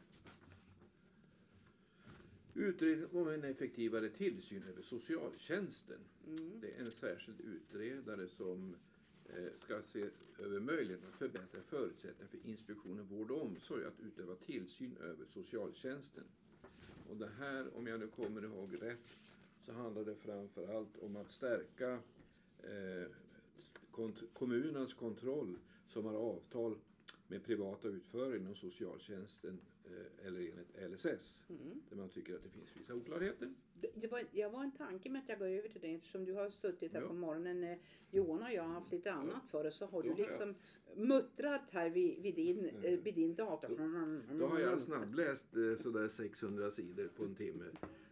Utredning 2.54 3.06
om 3.12 3.28
en 3.28 3.44
effektivare 3.44 4.08
tillsyn 4.08 4.62
över 4.62 4.82
socialtjänsten. 4.82 5.98
Mm. 6.26 6.60
Det 6.60 6.72
är 6.72 6.84
en 6.84 6.92
särskild 6.92 7.40
utredare 7.40 8.28
som 8.28 8.76
eh, 9.28 9.52
ska 9.64 9.82
se 9.82 10.10
över 10.38 10.60
möjligheten 10.60 11.08
att 11.08 11.18
förbättra 11.18 11.62
förutsättningarna 11.62 12.28
för 12.30 12.48
Inspektionen 12.48 13.06
vård 13.06 13.30
och 13.30 13.42
omsorg 13.42 13.84
att 13.84 14.00
utöva 14.00 14.34
tillsyn 14.34 14.96
över 14.96 15.26
socialtjänsten. 15.26 16.25
Och 17.08 17.16
det 17.16 17.30
här, 17.38 17.76
om 17.76 17.87
jag 17.87 18.00
nu 18.00 18.06
kommer 18.06 18.44
ihåg 18.44 18.82
rätt, 18.82 19.16
så 19.60 19.72
handlar 19.72 20.04
det 20.04 20.14
framför 20.14 20.76
allt 20.76 20.96
om 20.96 21.16
att 21.16 21.30
stärka 21.30 21.98
eh, 22.62 23.10
kont- 23.98 24.24
kommunens 24.32 24.94
kontroll 24.94 25.58
som 25.86 26.04
har 26.04 26.14
avtal 26.14 26.74
med 27.28 27.44
privata 27.44 27.88
utförare 27.88 28.36
inom 28.36 28.54
socialtjänsten 28.54 29.60
eh, 29.84 30.26
eller 30.26 30.40
enligt 30.40 30.92
LSS. 30.92 31.38
Mm. 31.48 31.80
Där 31.90 31.96
man 31.96 32.08
tycker 32.08 32.34
att 32.34 32.42
det 32.42 32.48
finns 32.50 32.76
vissa 32.76 32.94
oklarheter. 32.94 33.54
Det, 33.94 34.06
var, 34.06 34.22
jag 34.32 34.50
var 34.50 34.64
en 34.64 34.72
tanke 34.72 35.10
med 35.10 35.22
att 35.22 35.28
jag 35.28 35.38
går 35.38 35.46
över 35.46 35.68
till 35.68 35.80
dig 35.80 35.94
eftersom 35.94 36.24
du 36.24 36.32
har 36.32 36.50
suttit 36.50 36.92
här 36.92 37.00
Ja. 37.00 37.08
på 37.08 37.14
morgonen 37.14 37.60
när 37.60 37.78
Johan 38.10 38.42
och 38.42 38.52
jag 38.52 38.62
har 38.62 38.68
haft 38.74 38.92
lite 38.92 39.12
annat 39.12 39.42
för 39.50 39.66
oss 39.66 39.76
så 39.78 39.86
har 39.86 40.02
Då 40.02 40.08
du 40.08 40.08
har 40.10 40.18
jag- 40.18 40.28
liksom 40.28 40.54
muttrat 40.96 41.62
här 41.70 41.90
vid, 41.90 42.22
vid, 42.22 42.34
din, 42.34 42.58
Mm. 42.68 42.84
eh, 42.84 43.00
vid 43.00 43.14
din 43.14 43.34
dator. 43.34 43.68
Då 44.38 44.46
har 44.46 44.58
jag 44.58 44.82
snabbläst 44.82 45.56
eh, 45.56 45.82
sådär 45.82 46.08
600 46.08 46.70
sidor 46.70 47.08
på 47.16 47.24
en 47.24 47.34
timme. 47.34 47.64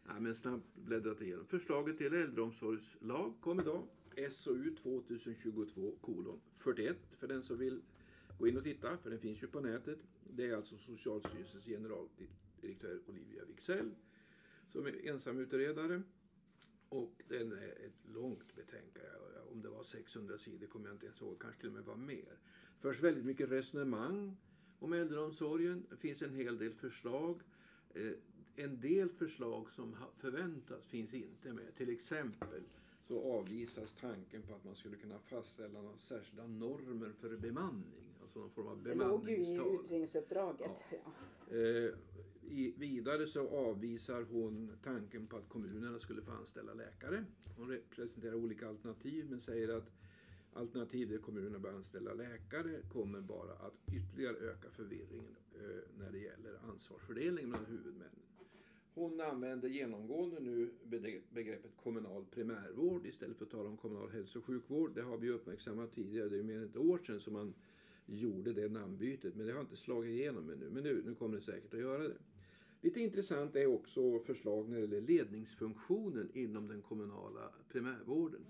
Ja, 0.07 0.21
men 0.21 0.35
snabbt 0.35 0.65
bläddrat 0.75 1.21
igenom. 1.23 1.47
Förslaget 1.47 1.99
till 1.99 2.15
äldreomsorgslag 2.15 3.33
kom 3.41 3.61
idag. 3.61 3.83
SOU 4.31 4.75
2022 4.83 5.99
kolon 6.01 6.41
41 6.57 6.97
för 7.19 7.29
den 7.29 7.43
som 7.43 7.59
vill 7.59 7.83
gå 8.39 8.49
in 8.49 8.57
och 8.57 8.65
titta, 8.65 8.97
för 8.97 9.11
den 9.11 9.19
finns 9.19 9.43
ju 9.43 9.47
på 9.47 9.61
nätet. 9.61 9.99
Det 10.25 10.47
är 10.47 10.57
alltså 10.57 10.79
Socialstyrelsens 10.79 11.65
generaldirektör 11.65 13.01
Olivia 13.07 13.45
Wicksell 13.45 13.91
som 14.69 14.87
är 14.87 15.09
ensamutredare. 15.09 16.03
Och 16.89 17.23
den 17.29 17.53
är 17.53 17.87
ett 17.87 18.09
långt 18.15 18.55
betänkande. 18.55 19.41
Om 19.53 19.63
det 19.63 19.69
var 19.69 19.85
600 19.85 20.39
sidor 20.39 20.67
kommer 20.67 20.87
jag 20.87 20.95
inte 20.95 21.07
ens 21.07 21.21
ihåg, 21.21 21.43
kanske 21.43 21.61
till 21.61 21.69
och 21.69 21.75
med 21.75 21.85
var 21.85 21.97
mer. 21.97 22.39
Förs 22.79 23.01
väldigt 23.01 23.25
mycket 23.25 23.51
resonemang 23.51 24.37
om 24.79 24.93
äldreomsorgen. 24.93 25.87
Det 25.91 25.97
finns 25.97 26.23
en 26.23 26.35
hel 26.35 26.59
del 26.59 26.75
förslag. 26.75 27.41
Eh, 27.95 28.13
en 28.57 28.81
del 28.81 29.09
förslag 29.09 29.71
som 29.71 29.97
förväntas 30.17 30.87
finns 30.87 31.15
inte 31.15 31.53
med. 31.53 31.75
Till 31.77 31.91
exempel 31.91 32.63
så 33.09 33.33
avvisas 33.39 33.95
tanken 34.01 34.43
på 34.43 34.55
att 34.55 34.65
man 34.65 34.75
skulle 34.75 34.97
kunna 34.97 35.19
fastställa 35.19 35.83
några 35.83 35.99
särskilda 35.99 36.47
normer 36.47 37.13
för 37.21 37.37
bemanning. 37.37 38.05
Alltså 38.23 38.39
någon 38.39 38.51
form 38.51 38.67
av 38.67 38.83
Det 38.83 38.95
låg 38.95 39.29
ju 39.29 39.35
i 39.37 39.37
bemanningstal. 39.37 39.75
utredningsuppdraget. 39.85 40.85
Ja. 40.91 41.57
Eh, 41.57 41.91
i, 42.51 42.75
vidare 42.79 43.27
så 43.27 43.49
avvisar 43.49 44.23
hon 44.23 44.73
tanken 44.85 45.27
på 45.27 45.37
att 45.37 45.49
kommunerna 45.49 45.99
skulle 45.99 46.23
få 46.23 46.31
anställa 46.33 46.75
läkare. 46.75 47.25
Hon 47.57 47.71
re- 47.71 47.81
presenterar 47.91 48.35
olika 48.35 48.69
alternativ 48.69 49.27
men 49.31 49.41
säger 49.41 49.69
att 49.77 49.91
alternativ 50.53 51.09
där 51.09 51.19
kommunerna 51.19 51.59
bör 51.59 51.73
anställa 51.73 52.15
läkare 52.15 52.81
kommer 52.93 53.21
bara 53.21 53.53
att 53.53 53.75
ytterligare 53.93 54.37
öka 54.37 54.71
förvirringen 54.71 55.37
eh, 55.55 55.61
när 55.99 56.11
det 56.13 56.19
gäller 56.19 56.59
ansvarsfördelningen 56.69 57.51
mellan 57.51 57.67
huvudmännen. 57.67 58.11
Hon 58.97 59.21
använder 59.21 59.69
genomgående 59.69 60.41
nu 60.41 60.71
begreppet 61.31 61.77
kommunal 61.77 62.25
primärvård 62.31 63.07
istället 63.07 63.37
för 63.37 63.45
att 63.45 63.51
tala 63.51 63.69
om 63.69 63.77
kommunal 63.77 64.11
hälso 64.11 64.39
och 64.39 64.45
sjukvård. 64.45 64.95
Det 64.95 65.03
har 65.03 65.19
vi 65.19 65.31
uppmärksammat 65.31 65.93
tidigare, 65.93 66.29
det 66.29 66.39
är 66.39 66.43
mer 66.43 66.57
än 66.57 66.65
ett 66.65 66.77
år 66.77 66.99
sedan 66.99 67.21
som 67.21 67.33
man 67.33 67.55
gjorde 68.07 68.53
det 68.53 68.69
namnbytet. 68.69 69.35
Men 69.37 69.47
det 69.47 69.53
har 69.53 69.61
inte 69.61 69.77
slagit 69.77 70.11
igenom 70.11 70.51
ännu. 70.51 70.71
Men 70.71 70.83
nu, 70.83 71.03
nu 71.07 71.15
kommer 71.15 71.37
det 71.37 71.43
säkert 71.43 71.75
att 71.75 71.81
göra 71.81 72.09
det. 72.09 72.17
Lite 72.81 73.01
intressant 73.01 73.57
är 73.57 73.67
också 73.67 74.19
förslag 74.19 74.69
när 74.69 74.77
det 74.77 74.81
gäller 74.81 75.01
ledningsfunktionen 75.01 76.31
inom 76.35 76.69
den 76.69 76.83
kommunala 76.83 77.53
primärvården. 77.69 78.47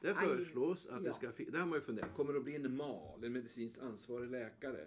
Där 0.00 0.14
föreslås 0.14 0.86
att 0.86 1.04
det 1.04 1.14
ska 1.14 1.32
finnas, 1.32 1.52
där 1.52 1.60
har 1.60 1.66
man 1.66 1.78
ju 1.78 1.84
funderat, 1.84 2.14
kommer 2.14 2.32
det 2.32 2.38
att 2.38 2.44
bli 2.44 2.56
en 2.56 2.76
MAL, 2.76 3.24
en 3.24 3.32
medicinskt 3.32 3.78
ansvarig 3.78 4.30
läkare? 4.30 4.86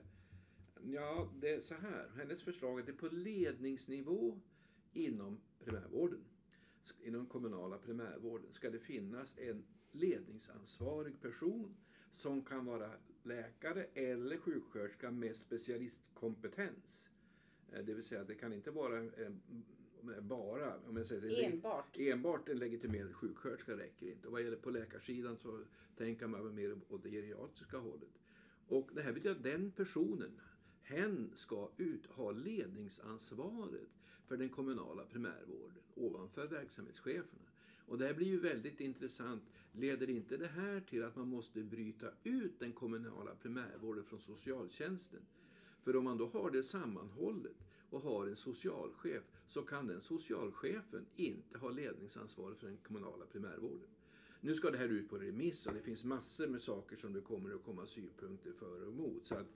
Ja, 0.83 1.29
det 1.41 1.49
är 1.49 1.61
så 1.61 1.73
här. 1.73 2.09
Hennes 2.17 2.43
förslag 2.43 2.77
är 2.77 2.79
att 2.79 2.87
det 2.87 2.93
på 2.93 3.07
ledningsnivå 3.11 4.39
inom 4.93 5.39
primärvården, 5.59 6.19
inom 7.03 7.25
kommunala 7.25 7.77
primärvården, 7.77 8.51
ska 8.51 8.69
det 8.69 8.79
finnas 8.79 9.37
en 9.37 9.63
ledningsansvarig 9.91 11.21
person 11.21 11.75
som 12.15 12.41
kan 12.45 12.65
vara 12.65 12.91
läkare 13.23 13.83
eller 13.93 14.37
sjuksköterska 14.37 15.11
med 15.11 15.35
specialistkompetens. 15.35 17.09
Eh, 17.71 17.83
Det 17.85 17.93
vill 17.93 18.03
säga 18.03 18.21
att 18.21 18.27
det 18.27 18.35
kan 18.35 18.53
inte 18.53 18.71
vara 18.71 19.01
med 20.01 20.23
bara, 20.23 20.79
om 20.79 20.97
jag 20.97 21.07
säger 21.07 21.21
så, 21.21 21.41
Enbart. 21.41 21.97
enbart 21.97 22.49
en 22.49 22.57
legitimerad 22.59 23.15
sjuksköterska 23.15 23.77
räcker 23.77 24.11
inte. 24.11 24.27
Och 24.27 24.33
vad 24.33 24.41
gäller 24.43 24.57
på 24.57 24.69
läkarsidan 24.69 25.37
så 25.37 25.59
tänker 25.97 26.27
man 26.27 26.55
mer 26.55 26.77
åt 26.89 27.03
det 27.03 27.09
geriatriska 27.09 27.77
hållet. 27.77 28.19
Och 28.67 28.89
det 28.93 29.01
här 29.01 29.13
betyder 29.13 29.35
att 29.35 29.43
den 29.43 29.71
personen, 29.71 30.39
hen 30.83 31.31
ska 31.35 31.69
ut, 31.77 32.05
ha 32.05 32.31
ledningsansvaret 32.31 33.89
för 34.27 34.37
den 34.37 34.49
kommunala 34.49 35.03
primärvården 35.03 35.77
ovanför 35.95 36.47
verksamhetscheferna. 36.47 37.43
Och 37.85 37.97
det 37.97 38.05
här 38.05 38.13
blir 38.13 38.27
ju 38.27 38.39
väldigt 38.39 38.81
intressant. 38.81 39.43
Leder 39.71 40.09
inte 40.09 40.37
det 40.37 40.47
här 40.47 40.79
till 40.79 41.03
att 41.03 41.15
man 41.15 41.27
måste 41.27 41.63
bryta 41.63 42.11
ut 42.23 42.59
den 42.59 42.71
kommunala 42.71 43.35
primärvården 43.35 44.03
från 44.03 44.19
socialtjänsten? 44.19 45.21
För 45.83 45.95
om 45.95 46.03
man 46.03 46.17
då 46.17 46.27
har 46.27 46.51
det 46.51 46.63
sammanhållet 46.63 47.57
och 47.89 48.01
har 48.01 48.27
en 48.27 48.35
socialchef 48.35 49.23
så 49.47 49.61
kan 49.61 49.87
den 49.87 50.01
socialchefen 50.01 51.05
inte 51.15 51.57
ha 51.57 51.69
ledningsansvaret 51.69 52.57
för 52.57 52.67
den 52.67 52.77
kommunala 52.77 53.25
primärvården. 53.25 53.87
Nu 54.41 54.55
ska 54.55 54.71
det 54.71 54.77
här 54.77 54.89
ut 54.89 55.09
på 55.09 55.17
remiss 55.17 55.65
och 55.65 55.73
det 55.73 55.81
finns 55.81 56.03
massor 56.03 56.47
med 56.47 56.61
saker 56.61 56.95
som 56.95 57.13
det 57.13 57.21
kommer 57.21 57.55
att 57.55 57.63
komma 57.63 57.85
synpunkter 57.85 58.51
för 58.51 58.81
och 58.81 58.93
emot. 58.93 59.27
Så 59.27 59.35
att 59.35 59.47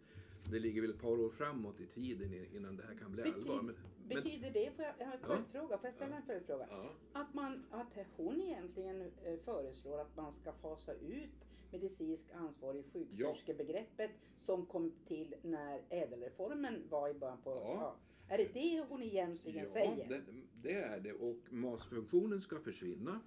det 0.43 0.59
ligger 0.59 0.81
väl 0.81 0.89
ett 0.89 1.01
par 1.01 1.19
år 1.19 1.29
framåt 1.29 1.79
i 1.79 1.85
tiden 1.85 2.45
innan 2.55 2.77
det 2.77 2.83
här 2.83 2.95
kan 2.95 3.11
bli 3.11 3.23
Bety- 3.23 3.33
allvar. 3.33 3.61
Men, 3.61 3.75
men, 4.07 4.23
Betyder 4.23 4.51
det, 4.53 4.71
får 4.75 4.85
jag, 4.85 4.93
jag 4.99 5.07
Ja. 5.21 5.27
följdfråga, 5.27 5.77
får 5.77 5.85
jag 5.87 5.93
ställa 5.93 6.15
en 6.15 6.23
följdfråga? 6.25 6.67
ja. 6.69 6.91
Att, 7.13 7.33
man, 7.33 7.65
att 7.71 7.97
hon 8.17 8.41
egentligen 8.41 9.01
eh, 9.01 9.39
föreslår 9.45 9.99
att 10.01 10.15
man 10.17 10.31
ska 10.31 10.53
fasa 10.53 10.93
ut 10.93 11.29
medicinsk 11.71 12.25
ansvarig 12.33 12.85
sjuksköterskebegreppet 12.93 14.11
som 14.37 14.65
kom 14.65 14.91
till 15.07 15.35
när 15.41 15.81
ädelreformen 15.89 16.83
var 16.89 17.09
i 17.09 17.13
början 17.13 17.37
på... 17.43 17.49
Ja. 17.49 17.95
Är 18.29 18.37
det 18.37 18.53
det 18.53 18.85
hon 18.89 19.03
egentligen 19.03 19.59
Ja, 19.65 19.71
säger? 19.71 20.07
det, 20.09 20.21
det 20.61 20.73
är 20.73 20.99
det. 20.99 21.13
Och 21.13 21.37
MAS-funktionen 21.53 22.41
ska 22.41 22.59
försvinna. 22.59 23.19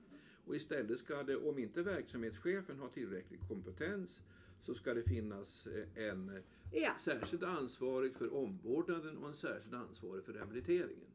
Och 0.45 0.57
istället 0.57 0.99
ska 0.99 1.23
det, 1.23 1.37
om 1.37 1.59
inte 1.59 1.83
verksamhetschefen 1.83 2.79
har 2.79 2.88
tillräcklig 2.88 3.40
kompetens, 3.49 4.21
så 4.62 4.75
ska 4.75 4.95
det 4.95 5.02
finnas 5.02 5.67
eh, 5.67 6.05
en 6.09 6.43
Ja. 6.72 6.92
särskild 7.00 7.44
ansvarig 7.44 8.14
för 8.14 8.34
omvårdnaden 8.34 9.16
och 9.18 9.28
en 9.28 9.34
särskild 9.34 9.74
ansvarig 9.74 10.24
för 10.24 10.32
rehabiliteringen. 10.32 11.10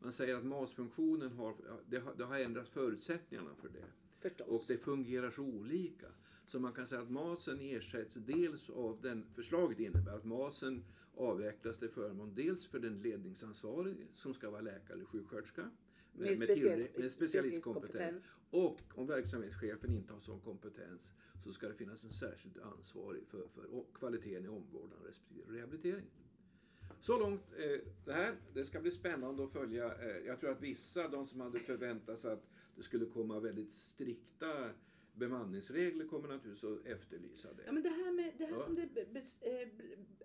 Man 0.00 0.12
säger 0.12 0.36
att 0.36 0.44
MAS-funktionen 0.44 1.32
har, 1.32 1.54
det 1.86 1.98
har, 1.98 2.14
det 2.14 2.24
har 2.24 2.38
ändrat 2.38 2.68
förutsättningarna 2.68 3.54
för 3.60 3.68
det. 3.68 3.84
Förstås. 4.20 4.48
Och 4.48 4.62
det 4.68 4.78
fungerar 4.78 5.30
så 5.30 5.42
olika. 5.42 6.06
Så 6.46 6.58
man 6.58 6.72
kan 6.72 6.86
säga 6.86 7.00
att 7.00 7.10
masen 7.10 7.60
ersätts 7.60 8.14
dels 8.14 8.70
av 8.70 8.98
den, 9.02 9.26
förslaget 9.34 9.80
innebär 9.80 10.16
att 10.16 10.24
masen 10.24 10.84
avvecklas 11.16 11.78
till 11.78 11.88
förmån 11.88 12.34
dels 12.34 12.66
för 12.66 12.78
den 12.78 13.02
ledningsansvarige 13.02 14.06
som 14.14 14.34
ska 14.34 14.50
vara 14.50 14.60
läkare 14.60 14.92
eller 14.92 15.04
sjuksköterska 15.04 15.70
med, 16.12 16.38
med, 16.38 16.48
tillrä- 16.48 17.00
med 17.00 17.12
specialistkompetens. 17.12 18.34
Och 18.50 18.80
om 18.94 19.06
verksamhetschefen 19.06 19.92
inte 19.92 20.12
har 20.12 20.20
sån 20.20 20.40
kompetens 20.40 21.10
så 21.44 21.52
ska 21.52 21.68
det 21.68 21.74
finnas 21.74 22.04
en 22.04 22.12
särskild 22.12 22.58
ansvarig 22.58 23.26
för, 23.26 23.48
för 23.48 23.84
kvaliteten 23.94 24.44
i 24.44 24.48
omvårdnad 24.48 24.98
respektive 25.06 25.58
rehabilitering. 25.58 26.06
Så 27.00 27.18
långt 27.18 27.42
eh, 27.58 27.80
det 28.04 28.12
här. 28.12 28.36
Det 28.54 28.64
ska 28.64 28.80
bli 28.80 28.90
spännande 28.90 29.44
att 29.44 29.52
följa. 29.52 29.94
Eh, 29.94 30.26
jag 30.26 30.40
tror 30.40 30.50
att 30.50 30.60
vissa, 30.60 31.08
de 31.08 31.26
som 31.26 31.40
hade 31.40 31.58
förväntat 31.58 32.18
sig 32.20 32.32
att 32.32 32.46
det 32.76 32.82
skulle 32.82 33.06
komma 33.06 33.40
väldigt 33.40 33.72
strikta 33.72 34.70
bemanningsregler 35.14 36.06
kommer 36.06 36.28
naturligtvis 36.28 36.70
att 36.70 36.86
efterlysa 36.86 37.48
det. 37.52 37.62
Ja, 37.66 37.72
men 37.72 37.82
det 37.82 37.88
här, 37.88 38.12
med, 38.12 38.32
det 38.38 38.44
här 38.44 38.52
Ja. 38.52 38.60
som 38.60 38.74
det 38.74 39.00
eh, 39.40 39.68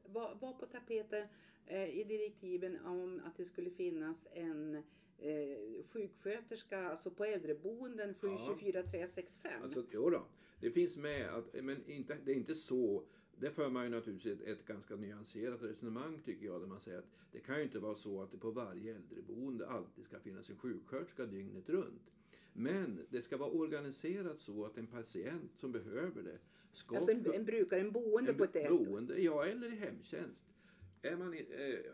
var, 0.06 0.36
var 0.36 0.54
på 0.54 0.66
tapeten 0.66 1.28
eh, 1.66 2.00
i 2.00 2.04
direktiven 2.04 2.86
om 2.86 3.22
att 3.26 3.38
det 3.38 3.46
skulle 3.46 3.70
finnas 3.70 4.28
en 4.32 4.76
eh, 5.18 5.86
sjuksköterska 5.94 6.90
alltså 6.90 7.12
på 7.12 7.26
äldreboenden 7.26 8.14
724 8.14 8.84
365. 8.84 9.52
Alltså, 9.64 9.86
jo 9.92 10.10
då, 10.10 10.26
det 10.60 10.72
finns 10.72 10.98
med, 10.98 11.30
att, 11.30 11.64
men 11.64 11.90
inte, 11.90 12.18
det 12.26 12.32
är 12.32 12.36
inte 12.36 12.56
så. 12.56 13.04
Det 13.40 13.52
för 13.52 13.70
man 13.70 13.84
ju 13.84 13.90
naturligtvis 13.90 14.42
ett, 14.42 14.48
ett 14.48 14.66
ganska 14.66 14.96
nyanserat 14.96 15.64
resonemang 15.64 16.20
tycker 16.26 16.46
jag. 16.46 16.62
Där 16.62 16.68
man 16.68 16.82
säger 16.82 17.00
att 17.00 17.10
det 17.32 17.40
kan 17.40 17.58
ju 17.58 17.64
inte 17.64 17.80
vara 17.80 17.96
så 17.96 18.22
att 18.22 18.32
det 18.32 18.38
på 18.38 18.52
varje 18.52 18.96
äldreboende 18.96 19.68
alltid 19.68 20.06
ska 20.06 20.20
finnas 20.20 20.50
en 20.50 20.58
sjuksköterska 20.58 21.26
dygnet 21.26 21.70
runt. 21.70 22.12
Men 22.54 23.00
det 23.10 23.22
ska 23.22 23.38
vara 23.38 23.50
organiserat 23.50 24.40
så 24.40 24.66
att 24.66 24.78
en 24.78 24.88
patient 24.88 25.52
som 25.56 25.72
behöver 25.72 26.24
det 26.24 26.38
ska 26.74 26.96
alltså 26.96 27.12
en, 27.12 27.34
en 27.34 27.46
brukare, 27.46 27.80
en 27.80 27.92
boende 27.92 28.32
en 28.32 28.38
på 28.38 28.44
ett 28.44 28.56
äldre. 28.56 28.86
boende, 28.86 29.22
ja 29.22 29.46
eller 29.46 29.74
i 29.74 29.76
hemtjänst. 29.76 30.54
Är 31.02 31.16
man 31.16 31.34
i, 31.34 31.46
eh, 31.50 31.92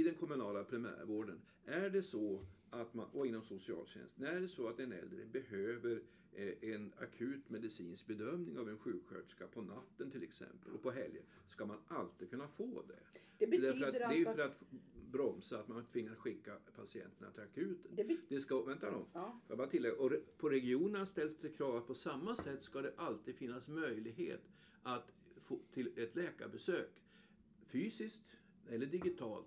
i 0.00 0.02
den 0.02 0.14
kommunala 0.14 0.64
primärvården, 0.64 1.40
är 1.66 1.90
det 1.90 2.02
så 2.02 2.46
att 2.80 2.94
man, 2.94 3.06
och 3.12 3.26
inom 3.26 3.42
socialtjänsten, 3.42 4.26
är 4.26 4.40
det 4.40 4.48
så 4.48 4.68
att 4.68 4.80
en 4.80 4.92
äldre 4.92 5.24
behöver 5.24 6.02
eh, 6.32 6.70
en 6.74 6.92
akut 6.96 7.50
medicinsk 7.50 8.06
bedömning 8.06 8.58
av 8.58 8.68
en 8.68 8.78
sjuksköterska 8.78 9.46
på 9.46 9.62
natten 9.62 10.10
till 10.10 10.22
exempel 10.22 10.72
och 10.72 10.82
på 10.82 10.90
helger, 10.90 11.22
ska 11.48 11.66
man 11.66 11.78
alltid 11.88 12.30
kunna 12.30 12.48
få 12.48 12.82
det. 12.88 13.20
Det 13.38 13.44
är, 13.44 13.50
betyder 13.50 13.86
att, 13.86 13.92
det 13.92 13.98
är 13.98 14.06
alltså 14.06 14.34
för 14.34 14.42
att 14.42 14.60
bromsa 15.10 15.60
att 15.60 15.68
man 15.68 15.84
tvingas 15.84 16.18
skicka 16.18 16.56
patienterna 16.76 17.30
till 17.30 17.42
akuten. 17.42 17.90
Det 17.96 18.16
Det 18.28 18.40
ska, 18.40 18.62
vänta 18.62 18.90
då. 18.90 19.06
Ja. 19.12 19.40
Jag 19.48 19.58
bara 19.58 19.68
tillägga, 19.68 19.94
och 19.96 20.12
på 20.38 20.48
regionerna 20.48 21.06
ställs 21.06 21.38
det 21.40 21.48
krav 21.48 21.76
att 21.76 21.86
på 21.86 21.94
samma 21.94 22.36
sätt 22.36 22.62
ska 22.62 22.82
det 22.82 22.92
alltid 22.96 23.34
finnas 23.34 23.68
möjlighet 23.68 24.42
att 24.82 25.12
få 25.36 25.60
till 25.72 25.92
ett 25.96 26.16
läkarbesök. 26.16 26.90
Fysiskt 27.66 28.36
eller 28.68 28.86
digitalt, 28.86 29.46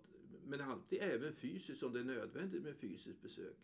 men 0.49 0.61
alltid 0.61 0.99
även 1.01 1.33
fysiskt 1.33 1.83
om 1.83 1.93
det 1.93 1.99
är 1.99 2.03
nödvändigt 2.03 2.63
med 2.63 2.75
fysiskt 2.77 3.21
besök. 3.21 3.55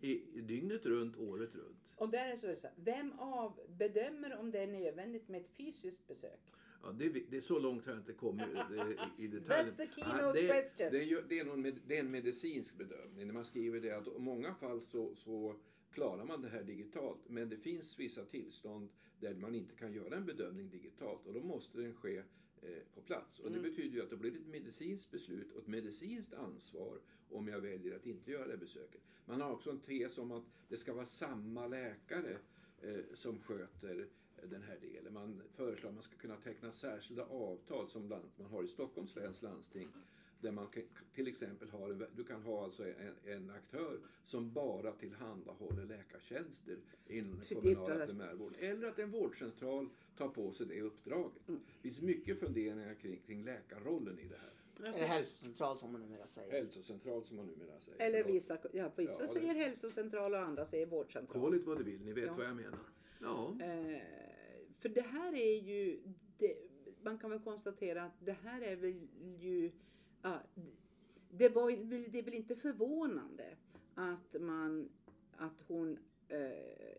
I, 0.00 0.40
dygnet 0.40 0.86
runt, 0.86 1.16
året 1.16 1.54
runt. 1.54 1.78
Och 1.96 2.08
där 2.10 2.26
är 2.28 2.56
så, 2.56 2.68
vem 2.76 3.18
av 3.18 3.60
bedömer 3.78 4.36
om 4.36 4.50
det 4.50 4.58
är 4.58 4.66
nödvändigt 4.66 5.28
med 5.28 5.40
ett 5.40 5.50
fysiskt 5.56 6.08
besök? 6.08 6.40
Ja, 6.82 6.92
det, 6.92 7.08
det 7.30 7.36
är 7.36 7.40
så 7.40 7.58
långt 7.58 7.84
har 7.86 7.92
jag 7.92 8.00
inte 8.00 8.12
kommit 8.12 8.46
det, 8.70 8.96
i, 9.18 9.24
i 9.24 9.28
detalj. 9.38 9.68
That's 9.70 9.76
the 9.76 9.88
Ja, 9.96 10.04
keynote 10.04 10.40
det, 10.40 10.46
question. 10.48 10.88
Det 10.92 11.02
är, 11.02 11.22
det, 11.28 11.38
är 11.38 11.56
med- 11.56 11.80
det 11.86 11.96
är 11.96 12.00
en 12.00 12.10
medicinsk 12.10 12.78
bedömning. 12.78 13.26
När 13.26 13.34
man 13.34 13.44
skriver 13.44 13.80
det 13.80 13.90
att 13.90 14.06
i 14.06 14.18
många 14.18 14.54
fall 14.54 14.80
så, 14.82 15.14
så 15.16 15.54
klarar 15.90 16.24
man 16.24 16.42
det 16.42 16.48
här 16.48 16.62
digitalt. 16.62 17.28
Men 17.28 17.48
det 17.48 17.56
finns 17.56 17.98
vissa 17.98 18.24
tillstånd 18.24 18.88
där 19.20 19.34
man 19.34 19.54
inte 19.54 19.74
kan 19.74 19.92
göra 19.92 20.16
en 20.16 20.26
bedömning 20.26 20.70
digitalt 20.70 21.26
och 21.26 21.34
då 21.34 21.40
måste 21.40 21.78
den 21.78 21.94
ske 21.94 22.16
eh, 22.16 22.24
på 22.94 23.00
plats. 23.00 23.38
Och 23.40 23.46
Mm. 23.46 23.62
det 23.62 23.68
betyder 23.68 23.96
ju 23.96 24.02
att 24.02 24.10
det 24.10 24.16
blir 24.16 24.36
ett 24.36 24.46
medicinskt 24.46 25.10
beslut 25.10 25.52
och 25.52 25.60
ett 25.62 25.66
medicinskt 25.66 26.34
ansvar 26.34 26.98
om 27.30 27.48
jag 27.48 27.60
väljer 27.60 27.96
att 27.96 28.06
inte 28.06 28.30
göra 28.30 28.46
det 28.46 28.56
besöket. 28.56 29.00
Man 29.26 29.40
har 29.40 29.50
också 29.52 29.70
en 29.70 29.80
tes 29.80 30.18
om 30.18 30.32
att 30.32 30.44
det 30.68 30.76
ska 30.76 30.94
vara 30.94 31.06
samma 31.06 31.66
läkare 31.66 32.38
eh, 32.82 33.00
som 33.14 33.38
sköter 33.38 34.08
den 34.42 34.62
här 34.62 34.78
delen. 34.80 35.14
Man 35.14 35.42
föreslår 35.54 35.88
att 35.88 35.94
man 35.94 36.02
ska 36.02 36.16
kunna 36.16 36.36
teckna 36.36 36.72
särskilda 36.72 37.24
avtal 37.24 37.88
som 37.88 38.06
bland 38.06 38.22
annat 38.22 38.38
man 38.38 38.50
har 38.50 38.62
i 38.64 38.68
Stockholms 38.68 39.16
läns 39.16 39.42
landsting. 39.42 39.88
Där 40.40 40.52
man 40.52 40.66
kan, 40.66 40.82
till 41.14 41.28
exempel 41.28 41.70
har 41.70 41.90
en, 41.90 42.04
du 42.16 42.24
kan 42.24 42.42
ha 42.42 42.64
alltså 42.64 42.84
en, 42.84 43.14
en 43.24 43.50
aktör 43.50 43.98
som 44.24 44.52
bara 44.52 44.92
tillhandahåller 44.92 45.84
läkartjänster 45.84 46.78
inom 47.06 47.30
den 47.30 47.40
Det 47.48 47.54
kommunala 47.54 48.06
primärvården. 48.06 48.56
Eller 48.60 48.88
att 48.88 48.98
en 48.98 49.10
vårdcentral 49.10 49.88
tar 50.16 50.28
på 50.28 50.52
sig 50.52 50.66
det 50.66 50.80
uppdraget. 50.80 51.48
Mm. 51.48 51.60
Det 51.66 51.82
finns 51.82 52.00
mycket 52.00 52.40
funderingar 52.40 52.94
kring, 52.94 53.20
kring 53.26 53.44
läkarrollen 53.44 54.18
i 54.18 54.28
det 54.28 54.36
här. 54.36 54.50
Eller 54.94 55.06
hälsocentral 55.06 55.78
som 55.78 55.92
man 55.92 56.00
numera 56.00 56.26
säger. 56.26 56.52
Hälsocentral 56.52 57.24
som 57.24 57.36
man 57.36 57.46
numera 57.46 57.80
säger. 57.80 58.00
Eller 58.00 58.24
vissa, 58.24 58.58
ja, 58.72 58.90
vissa 58.96 59.12
Ja, 59.12 59.22
det- 59.22 59.28
säger 59.28 59.54
hälsocentral 59.54 60.32
och 60.34 60.40
andra 60.40 60.66
säger 60.66 60.86
vårdcentral. 60.86 61.42
Kall 61.42 61.54
it 61.54 61.66
vad 61.66 61.78
du 61.78 61.84
vill, 61.84 62.00
ni 62.04 62.12
vet 62.12 62.24
Ja. 62.24 62.34
vad 62.34 62.46
jag 62.46 62.56
menar. 62.56 62.78
Ja. 63.20 63.56
Eh, 63.62 64.02
för 64.78 64.88
det 64.88 65.00
här 65.00 65.34
är 65.34 65.58
ju, 65.60 66.02
det, 66.38 66.56
man 67.02 67.18
kan 67.18 67.30
väl 67.30 67.40
konstatera 67.40 68.02
att 68.02 68.12
det 68.26 68.32
här 68.32 68.60
är 68.60 68.76
väl 68.76 69.08
ju, 69.38 69.70
ja, 70.22 70.40
det, 71.30 71.48
var, 71.48 71.70
det 72.10 72.18
är 72.18 72.22
väl 72.22 72.34
inte 72.34 72.56
förvånande 72.56 73.56
att 73.94 74.40
man, 74.40 74.88
att 75.36 75.62
hon 75.68 75.98
eh, 76.28 76.96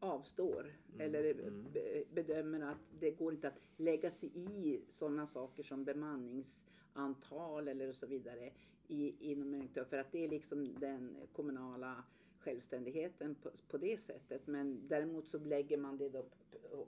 avstår 0.00 0.72
Mm, 0.94 1.00
eller 1.00 1.30
mm. 1.30 1.66
be, 1.72 2.04
bedömer 2.14 2.60
att 2.60 2.78
det 3.00 3.10
går 3.10 3.32
inte 3.32 3.48
att 3.48 3.60
lägga 3.76 4.10
sig 4.10 4.30
i 4.34 4.80
sådana 4.88 5.26
saker 5.26 5.62
som 5.62 5.84
bemanningsantal 5.84 7.68
eller 7.68 7.92
så 7.92 8.06
vidare 8.06 8.52
i, 8.88 9.30
inom 9.32 9.54
en 9.54 9.68
för 9.84 9.98
att 9.98 10.12
det 10.12 10.24
är 10.24 10.28
liksom 10.28 10.74
den 10.80 11.16
kommunala 11.32 12.04
självständigheten 12.40 13.34
på, 13.34 13.50
på 13.68 13.78
det 13.78 14.00
sättet. 14.00 14.46
Men 14.46 14.88
däremot 14.88 15.28
så 15.28 15.38
lägger 15.38 15.76
man 15.76 15.98
det 15.98 16.08
då 16.08 16.24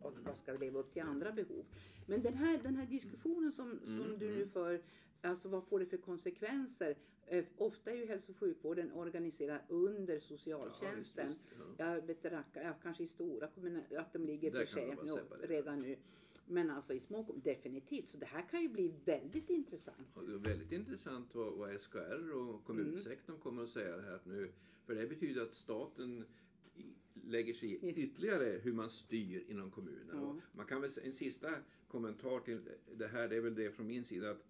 och 0.02 0.14
vad 0.24 0.36
ska 0.36 0.52
leva 0.52 0.78
upp 0.78 0.92
till 0.92 1.02
andra 1.02 1.32
behov. 1.32 1.64
Men 2.06 2.22
den 2.22 2.34
här, 2.34 2.58
den 2.62 2.76
här 2.76 2.86
diskussionen 2.86 3.52
som, 3.52 3.80
som 3.84 4.00
Mm, 4.00 4.18
du 4.18 4.26
nu 4.26 4.36
mm. 4.36 4.48
för, 4.48 4.82
alltså 5.20 5.48
vad 5.48 5.64
får 5.64 5.80
det 5.80 5.86
för 5.86 5.96
konsekvenser? 5.96 6.96
Eh, 7.26 7.44
ofta 7.56 7.90
är 7.90 7.96
ju 7.96 8.06
hälso 8.06 8.32
och 8.32 8.38
sjukvården 8.38 8.92
organiserad 8.92 9.60
under 9.68 10.20
socialtjänsten. 10.20 11.26
Ja, 11.26 11.28
visst, 11.28 11.50
visst, 11.50 11.78
ja. 11.78 11.94
Jag 11.94 12.06
vet 12.06 12.24
racka, 12.24 12.62
ja, 12.62 12.74
kanske 12.82 13.02
i 13.02 13.08
stora 13.08 13.46
kommuner, 13.46 13.82
att 13.96 14.12
de 14.12 14.24
ligger 14.24 14.50
för 14.50 14.66
sig 14.66 14.96
redan 15.42 15.82
nu. 15.82 15.96
Men 16.46 16.70
alltså 16.70 16.94
i 16.94 17.00
små 17.00 17.24
kom- 17.24 17.40
definitivt. 17.44 18.08
Så 18.08 18.18
det 18.18 18.26
här 18.26 18.42
kan 18.50 18.62
ju 18.62 18.68
bli 18.68 18.94
väldigt 19.04 19.50
intressant. 19.50 20.16
Är 20.16 20.38
väldigt 20.38 20.72
intressant 20.72 21.34
vad, 21.34 21.52
vad 21.52 21.80
SKR 21.80 22.32
och 22.32 22.64
kommunsektorn 22.64 23.38
kommer 23.38 23.62
att 23.62 23.68
säga 23.68 24.00
här 24.00 24.20
nu. 24.24 24.52
För 24.86 24.94
det 24.94 25.06
betyder 25.06 25.42
att 25.42 25.54
staten 25.54 26.24
lägger 27.14 27.54
sig 27.54 27.68
i 27.72 27.94
ytterligare 27.94 28.60
hur 28.62 28.72
man 28.72 28.90
styr 28.90 29.44
inom 29.48 29.70
kommunen. 29.70 30.16
Ja. 30.16 30.36
Man 30.52 30.66
kan 30.66 30.80
väl, 30.80 30.90
en 31.04 31.12
sista 31.12 31.50
kommentar 31.88 32.40
till 32.40 32.60
det 32.96 33.06
här, 33.06 33.28
det 33.28 33.36
är 33.36 33.40
väl 33.40 33.54
det 33.54 33.70
från 33.70 33.86
min 33.86 34.04
sida 34.04 34.30
att 34.30 34.44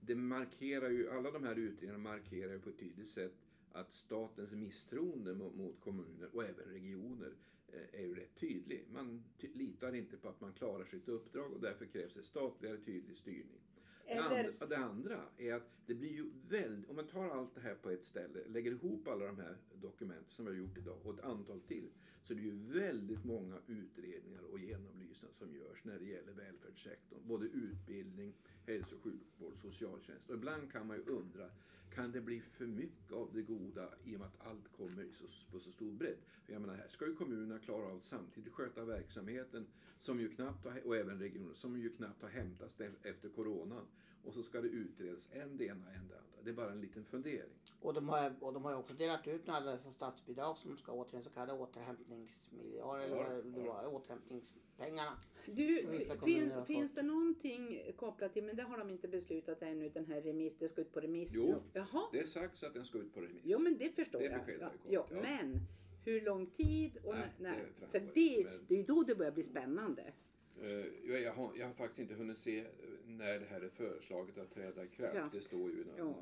det 0.00 0.14
markerar 0.14 0.90
ju, 0.90 1.10
alla 1.10 1.30
de 1.30 1.44
här 1.44 1.58
utredningarna 1.58 1.98
markerar 1.98 2.52
ju 2.52 2.58
på 2.58 2.68
ett 2.68 2.78
tydligt 2.78 3.08
sätt 3.08 3.34
att 3.72 3.94
statens 3.94 4.52
misstroende 4.52 5.34
mot, 5.34 5.80
kommuner 5.80 6.28
och 6.32 6.44
även 6.44 6.64
regioner 6.64 7.32
eh, 7.68 8.00
är 8.00 8.06
ju 8.06 8.14
rätt 8.14 8.34
tydlig. 8.40 8.84
Man 8.92 9.24
litar 9.38 9.94
inte 9.94 10.16
på 10.16 10.28
att 10.28 10.40
man 10.40 10.52
klarar 10.52 10.84
sitt 10.84 11.08
uppdrag 11.08 11.52
och 11.52 11.60
därför 11.60 11.86
krävs 11.86 12.14
det 12.14 12.22
statligare 12.22 12.78
tydlig 12.78 13.16
styrning. 13.16 13.60
Det 14.04 14.12
Eller, 14.12 14.48
andra, 14.48 14.66
det 14.66 14.76
andra 14.76 15.20
är 15.36 15.54
att 15.54 15.70
det 15.86 15.94
blir 15.94 16.12
ju 16.12 16.30
väldigt, 16.48 16.90
om 16.90 16.96
man 16.96 17.06
tar 17.06 17.28
allt 17.28 17.54
det 17.54 17.60
här 17.60 17.74
på 17.74 17.90
ett 17.90 18.04
ställe, 18.04 18.48
lägger 18.48 18.70
ihop 18.70 19.08
alla 19.08 19.26
de 19.26 19.36
här 19.36 19.56
dokumenten 19.74 20.30
som 20.30 20.44
vi 20.44 20.50
har 20.50 20.58
gjort 20.58 20.78
idag 20.78 20.98
och 21.04 21.14
ett 21.14 21.24
antal 21.24 21.60
till, 21.60 21.90
så 22.22 22.34
det 22.34 22.40
är 22.40 22.44
ju 22.44 22.80
väldigt 22.80 23.24
många 23.24 23.58
utredningar 23.66 24.42
och 24.42 24.58
genomlysningar 24.58 25.34
som 25.34 25.54
görs 25.54 25.84
när 25.84 25.98
det 25.98 26.04
gäller 26.04 26.32
välfärdssektorn. 26.32 27.18
Både 27.26 27.46
utbildning, 27.46 28.34
hälso 28.66 28.96
och 28.96 29.02
sjukvård, 29.02 29.56
socialtjänst. 29.62 30.30
Och 30.30 30.34
ibland 30.34 30.72
kan 30.72 30.86
man 30.86 30.96
ju 30.96 31.02
undra, 31.02 31.50
kan 31.94 32.12
det 32.12 32.20
bli 32.20 32.40
för 32.40 32.66
mycket 32.66 33.12
av 33.12 33.30
det 33.34 33.42
goda 33.42 33.88
i 34.04 34.16
och 34.16 34.20
med 34.20 34.28
att 34.28 34.46
allt 34.46 34.72
kommer 34.76 35.06
på 35.50 35.60
så 35.60 35.72
stor 35.72 35.92
bredd? 35.92 36.18
För 36.46 36.52
jag 36.52 36.62
menar, 36.62 36.74
här 36.74 36.88
ska 36.88 37.06
ju 37.06 37.14
kommunerna 37.14 37.58
klara 37.58 37.86
av 37.86 37.96
att 37.96 38.04
samtidigt 38.04 38.52
sköta 38.52 38.84
verksamheten 38.84 39.66
som 39.98 40.20
ju 40.20 40.28
knappt 40.28 40.64
har, 40.64 40.86
och 40.86 40.96
även 40.96 41.18
regionen 41.18 41.54
som 41.54 41.80
ju 41.80 41.90
knappt 41.90 42.22
har 42.22 42.28
hämtats 42.28 42.80
efter 43.02 43.28
coronan. 43.28 43.86
Och 44.24 44.34
så 44.34 44.42
ska 44.42 44.60
det 44.60 44.68
utredas 44.68 45.28
en 45.32 45.56
det 45.56 45.64
ena, 45.64 45.74
en 45.74 46.08
det 46.08 46.14
andra. 46.14 46.16
Det 46.44 46.50
är 46.50 46.54
bara 46.54 46.72
en 46.72 46.80
liten 46.80 47.04
fundering. 47.04 47.50
Och 47.80 47.94
de 47.94 48.08
har, 48.08 48.34
och 48.40 48.52
de 48.52 48.64
har 48.64 48.72
ju 48.72 48.76
också 48.78 48.94
delat 48.94 49.28
ut 49.28 49.48
alla 49.48 49.72
dessa 49.72 49.90
statsbidrag 49.90 50.56
som 50.56 50.76
ska 50.76 50.92
återigen 50.92 51.22
så 51.24 51.30
kallade 51.30 51.58
återhämtningsmiljarder 51.58 53.06
Ja, 53.08 53.24
eller 53.26 53.42
det 53.42 53.60
ja. 53.64 53.72
var, 53.72 53.94
återhämtningspengarna. 53.94 55.18
du, 55.46 55.86
fin, 56.24 56.52
finns 56.66 56.94
det 56.94 57.02
någonting 57.02 57.92
kopplat 57.96 58.32
till, 58.32 58.44
men 58.44 58.56
det 58.56 58.62
har 58.62 58.78
de 58.78 58.90
inte 58.90 59.08
beslutat 59.08 59.62
ännu, 59.62 59.88
den 59.88 60.06
här 60.06 60.20
remiss, 60.20 60.56
det 60.58 60.68
ska 60.68 60.80
ut 60.80 60.92
på 60.92 61.00
remiss 61.00 61.30
Jo. 61.34 61.46
nu. 61.46 61.60
Jaha, 61.72 62.08
Det 62.12 62.18
är 62.18 62.24
sagt 62.24 62.58
så 62.58 62.66
att 62.66 62.74
den 62.74 62.84
ska 62.84 62.98
ut 62.98 63.14
på 63.14 63.20
remiss. 63.20 63.42
jo 63.44 63.58
men 63.58 63.78
det 63.78 63.90
förstår 63.96 64.18
Det 64.18 64.24
jag. 64.24 64.34
beskedet 64.40 64.60
Ja, 64.88 64.90
ja, 64.90 65.06
ja. 65.10 65.22
men 65.22 65.60
hur 66.04 66.20
lång 66.20 66.46
tid? 66.46 66.96
Och 67.04 67.14
Nej, 67.14 67.28
nej, 67.38 67.52
nej, 67.58 67.66
det 67.80 67.86
för 67.86 68.00
det, 68.14 68.44
men- 68.44 68.64
det 68.68 68.74
är 68.74 68.78
ju 68.78 68.84
då 68.84 69.02
det 69.02 69.14
börjar 69.14 69.32
bli 69.32 69.42
spännande. 69.42 70.12
Eh, 70.60 71.12
jag, 71.22 71.32
har, 71.32 71.52
jag 71.56 71.66
har 71.66 71.74
faktiskt 71.74 71.98
inte 71.98 72.14
hunnit 72.14 72.38
se 72.38 72.58
eh, 72.60 72.66
när 73.06 73.38
det 73.40 73.46
här 73.46 73.60
är 73.60 73.68
föreslaget 73.68 74.38
att 74.38 74.50
träda 74.54 74.84
i 74.84 74.88
kraft. 74.88 75.12
Kraft. 75.14 75.34
Det 75.34 75.40
står 75.40 75.70
ju 75.70 75.76
i 75.80 75.84
Ja. 75.98 76.14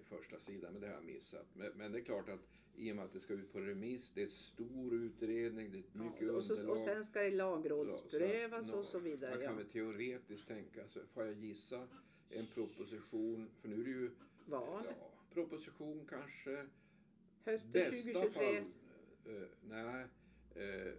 i 0.00 0.04
första 0.04 0.38
sidan, 0.38 0.72
men 0.72 0.80
det 0.82 0.86
har 0.88 0.94
jag 0.94 1.04
missat. 1.04 1.46
Men, 1.54 1.72
men 1.76 1.92
det 1.92 1.98
är 1.98 2.02
klart 2.04 2.28
att 2.28 2.40
i 2.76 2.92
och 2.92 2.96
med 2.96 3.04
att 3.04 3.12
det 3.12 3.20
ska 3.20 3.34
ut 3.34 3.52
på 3.52 3.60
remiss, 3.60 4.10
det 4.14 4.20
är 4.20 4.24
en 4.24 4.30
stor 4.30 4.94
utredning, 4.94 5.72
det 5.72 5.78
är 5.78 6.04
mycket 6.04 6.22
Ja, 6.28 6.32
och, 6.32 6.44
så, 6.44 6.52
underlag. 6.52 6.76
och 6.76 6.82
sen 6.82 7.04
ska 7.04 7.20
det 7.22 7.30
lagrådsprövas 7.30 8.68
så- 8.70 8.78
och 8.78 8.84
så 8.84 8.98
vidare. 8.98 9.34
Man 9.36 9.44
kan 9.44 9.56
väl 9.56 9.66
teoretiskt 9.66 10.48
tänka 10.48 10.88
sig, 10.88 11.02
får 11.14 11.24
jag 11.24 11.34
gissa, 11.34 11.88
en 12.30 12.46
proposition, 12.54 13.48
för 13.60 13.68
nu 13.68 13.80
är 13.80 13.84
det 13.84 13.90
ju 13.90 14.10
Val, 14.46 14.84
ja, 15.00 15.10
proposition 15.34 16.06
kanske, 16.10 16.66
hösten 17.44 17.72
bästa 17.72 18.12
2023. 18.12 18.30
fall, 18.30 19.34
eh, 19.36 19.48
nej, 19.68 20.06
eh, 20.54 20.92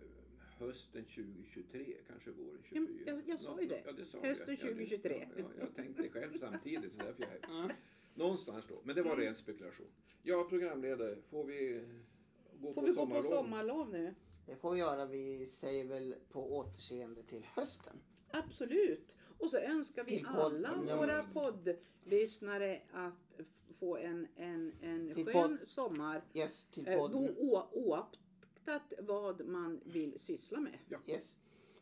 hösten 0.60 1.06
2023, 1.06 1.98
kanske 2.08 2.32
våren 2.32 2.60
Ja, 2.72 2.80
men 2.82 2.88
24. 2.88 3.12
jag- 3.12 3.24
jag 3.30 3.40
sa 3.40 3.62
ju 3.62 3.68
det. 3.68 3.82
Ja, 3.86 3.92
det 3.92 4.06
sa 4.06 4.18
Hösten 4.22 4.48
jag. 4.48 4.58
Ja, 4.60 4.66
det- 4.66 4.74
2023. 4.74 5.28
Ja, 5.38 5.44
jag 5.60 5.76
tänkte 5.76 6.10
själv 6.10 6.38
samtidigt, 6.40 6.92
så 7.00 7.06
därför 7.06 7.24
jag. 7.42 7.72
Någonstans 8.16 8.66
då, 8.70 8.82
men 8.84 8.96
det 8.96 9.02
var 9.02 9.12
Mm. 9.14 9.26
ren 9.26 9.36
spekulation. 9.36 9.88
Ja, 10.24 10.46
programledare, 10.50 11.16
får 11.30 11.44
vi 11.44 11.86
gå 12.60 12.74
Får 12.74 12.82
på 12.82 12.88
vi 12.88 12.88
gå 12.88 12.94
sommarlov? 12.96 13.22
på 13.24 13.28
sommarlov 13.28 13.90
nu? 13.90 14.16
Det 14.46 14.56
får 14.56 14.72
vi 14.74 14.80
göra. 14.80 15.06
Vi 15.06 15.48
säger 15.48 15.86
väl 15.86 16.16
på 16.32 16.58
återseende 16.58 17.24
till 17.24 17.44
hösten. 17.56 18.00
Absolut. 18.32 19.16
Och 19.40 19.50
så 19.50 19.58
önskar 19.58 20.04
vi 20.04 20.12
Till 20.18 20.26
podd- 20.26 20.36
alla 20.36 20.84
ja, 20.88 20.98
våra 20.98 21.24
poddlyssnare 21.24 22.82
att 22.92 23.42
få 23.80 23.98
en, 23.98 24.28
en, 24.36 24.74
en 24.82 25.14
Till 25.16 25.26
skön 25.26 25.60
sommar. 25.68 26.22
Yes, 26.34 26.66
till 26.72 26.88
Eh, 26.88 26.98
podden. 27.00 27.36
bo- 27.36 27.56
å- 27.56 27.70
Oaktat 28.68 28.94
vad 29.08 29.46
man 29.48 29.80
vill 29.86 30.20
syssla 30.20 30.60
med. 30.60 30.78
Yes. 31.06 31.36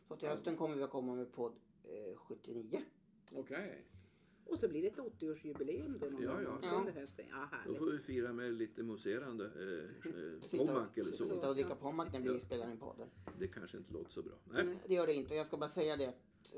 Så 0.08 0.16
till 0.16 0.28
hösten 0.28 0.56
kommer 0.56 0.76
vi 0.76 0.82
att 0.82 0.90
komma 0.90 1.14
med 1.14 1.32
podd 1.32 1.52
eh, 1.84 2.16
79. 2.16 2.80
Okej, 3.32 3.84
Och 4.44 4.58
så 4.58 4.68
blir 4.68 4.82
det 4.82 4.88
ett 4.88 4.96
80-årsjubileum 4.96 5.98
då 5.98 6.06
någon 6.06 6.22
Ja, 6.22 6.32
gång 6.32 6.42
ja. 6.42 6.58
Ja. 6.62 6.78
under 6.78 6.92
hösten. 6.92 7.26
Ja, 7.30 7.48
då 7.66 7.74
får 7.74 7.86
vi 7.90 7.98
fira 7.98 8.32
med 8.32 8.54
lite 8.54 8.82
mousserande 8.82 9.44
eh, 9.44 10.10
eh, 10.10 10.40
Sitta, 10.42 10.66
pommac 10.66 10.88
eller 10.96 11.12
så. 11.12 11.24
sitta 11.24 11.48
och 11.48 11.54
dricka 11.54 11.74
pommac 11.74 12.08
när 12.12 12.20
vi 12.20 12.32
Ja. 12.32 12.38
spelar 12.38 12.70
in 12.70 12.78
podden. 12.78 13.08
Det 13.38 13.48
kanske 13.48 13.76
inte 13.78 13.92
låter 13.92 14.10
så 14.10 14.22
bra. 14.22 14.34
Nej. 14.44 14.64
Men 14.64 14.78
det 14.86 14.94
gör 14.94 15.06
det 15.06 15.14
inte. 15.14 15.30
Och 15.30 15.36
jag 15.36 15.46
ska 15.46 15.56
bara 15.56 15.70
säga 15.70 15.96
det 15.96 16.06
att 16.06 16.54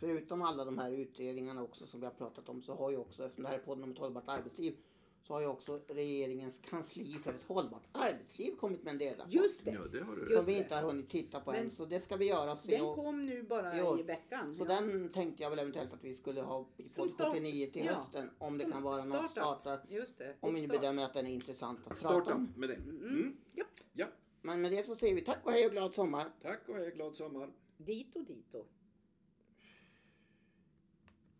förutom 0.00 0.42
alla 0.42 0.64
de 0.64 0.78
här 0.78 0.90
utredningarna 0.92 1.62
också 1.62 1.86
som 1.86 2.00
vi 2.00 2.06
har 2.06 2.12
pratat 2.12 2.48
om 2.48 2.62
så 2.62 2.74
har 2.74 2.90
ju 2.90 2.96
också, 2.96 3.24
eftersom 3.24 3.42
det 3.42 3.48
här 3.48 3.58
är 3.58 3.62
podden 3.62 3.84
om 3.84 3.90
ett 3.92 3.98
hållbart 3.98 4.28
arbetsliv, 4.28 4.76
så 5.22 5.34
har 5.34 5.40
ju 5.40 5.46
också 5.46 5.80
regeringens 5.88 6.58
kansli 6.58 7.04
för 7.24 7.30
ett 7.34 7.44
hållbart 7.46 7.82
arbetsliv 7.92 8.56
kommit 8.56 8.82
med 8.82 8.90
en 8.90 8.98
delrapport. 8.98 9.32
Just 9.34 9.64
det. 9.64 9.70
Ja, 9.70 9.80
det 9.92 10.00
har 10.04 10.16
du 10.16 10.20
Som 10.26 10.30
Just 10.32 10.48
vi 10.48 10.52
inte 10.58 10.74
har 10.74 10.82
hunnit 10.82 11.08
titta 11.10 11.40
på 11.40 11.52
än. 11.52 11.60
Men- 11.62 11.70
Så 11.70 11.84
det 11.84 12.00
ska 12.00 12.16
vi 12.16 12.28
göra. 12.28 12.52
och 12.52 12.58
Se 12.58 12.76
Den 12.76 12.84
och, 12.86 12.96
kom 12.96 13.26
nu 13.26 13.42
bara 13.42 13.78
Jo. 13.78 13.98
i 13.98 14.02
veckan. 14.02 14.54
så 14.54 14.62
Ja. 14.62 14.66
den 14.68 15.08
tänkte 15.08 15.42
jag 15.42 15.50
väl 15.50 15.58
eventuellt 15.58 15.92
att 15.92 16.04
vi 16.04 16.14
skulle 16.14 16.40
ha 16.40 16.66
i 16.76 16.82
podd 16.88 17.10
start- 17.10 17.34
49 17.34 17.66
till 17.66 17.84
ja. 17.84 17.92
hösten. 17.92 18.30
Om 18.38 18.58
det 18.58 18.64
kan 18.70 18.82
vara 18.82 19.04
något 19.04 19.30
starta. 19.30 19.78
Just 19.88 20.18
det. 20.18 20.36
Om 20.40 20.54
vi 20.54 20.68
bedömer 20.68 21.04
att 21.04 21.14
den 21.14 21.26
är 21.26 21.30
intressant 21.34 21.78
att 21.78 21.84
prata 21.84 21.96
Starta 21.96 22.34
om. 22.34 22.52
med 22.56 22.68
det. 22.68 22.74
Mm. 22.74 22.96
Mm. 23.08 23.36
Japp. 23.52 23.66
Ja, 23.92 24.06
Men 24.42 24.60
med 24.62 24.70
det 24.72 24.86
så 24.86 24.94
säger 24.96 25.14
vi 25.14 25.20
tack 25.20 25.38
och 25.46 25.52
hej 25.52 25.66
och 25.66 25.72
glad 25.72 25.94
sommar. 25.94 26.26
tack 26.42 26.68
och 26.68 26.74
hej, 26.76 26.90
glad 26.90 27.14
sommar. 27.14 27.50
Dito, 27.76 28.20
dito. 28.22 28.64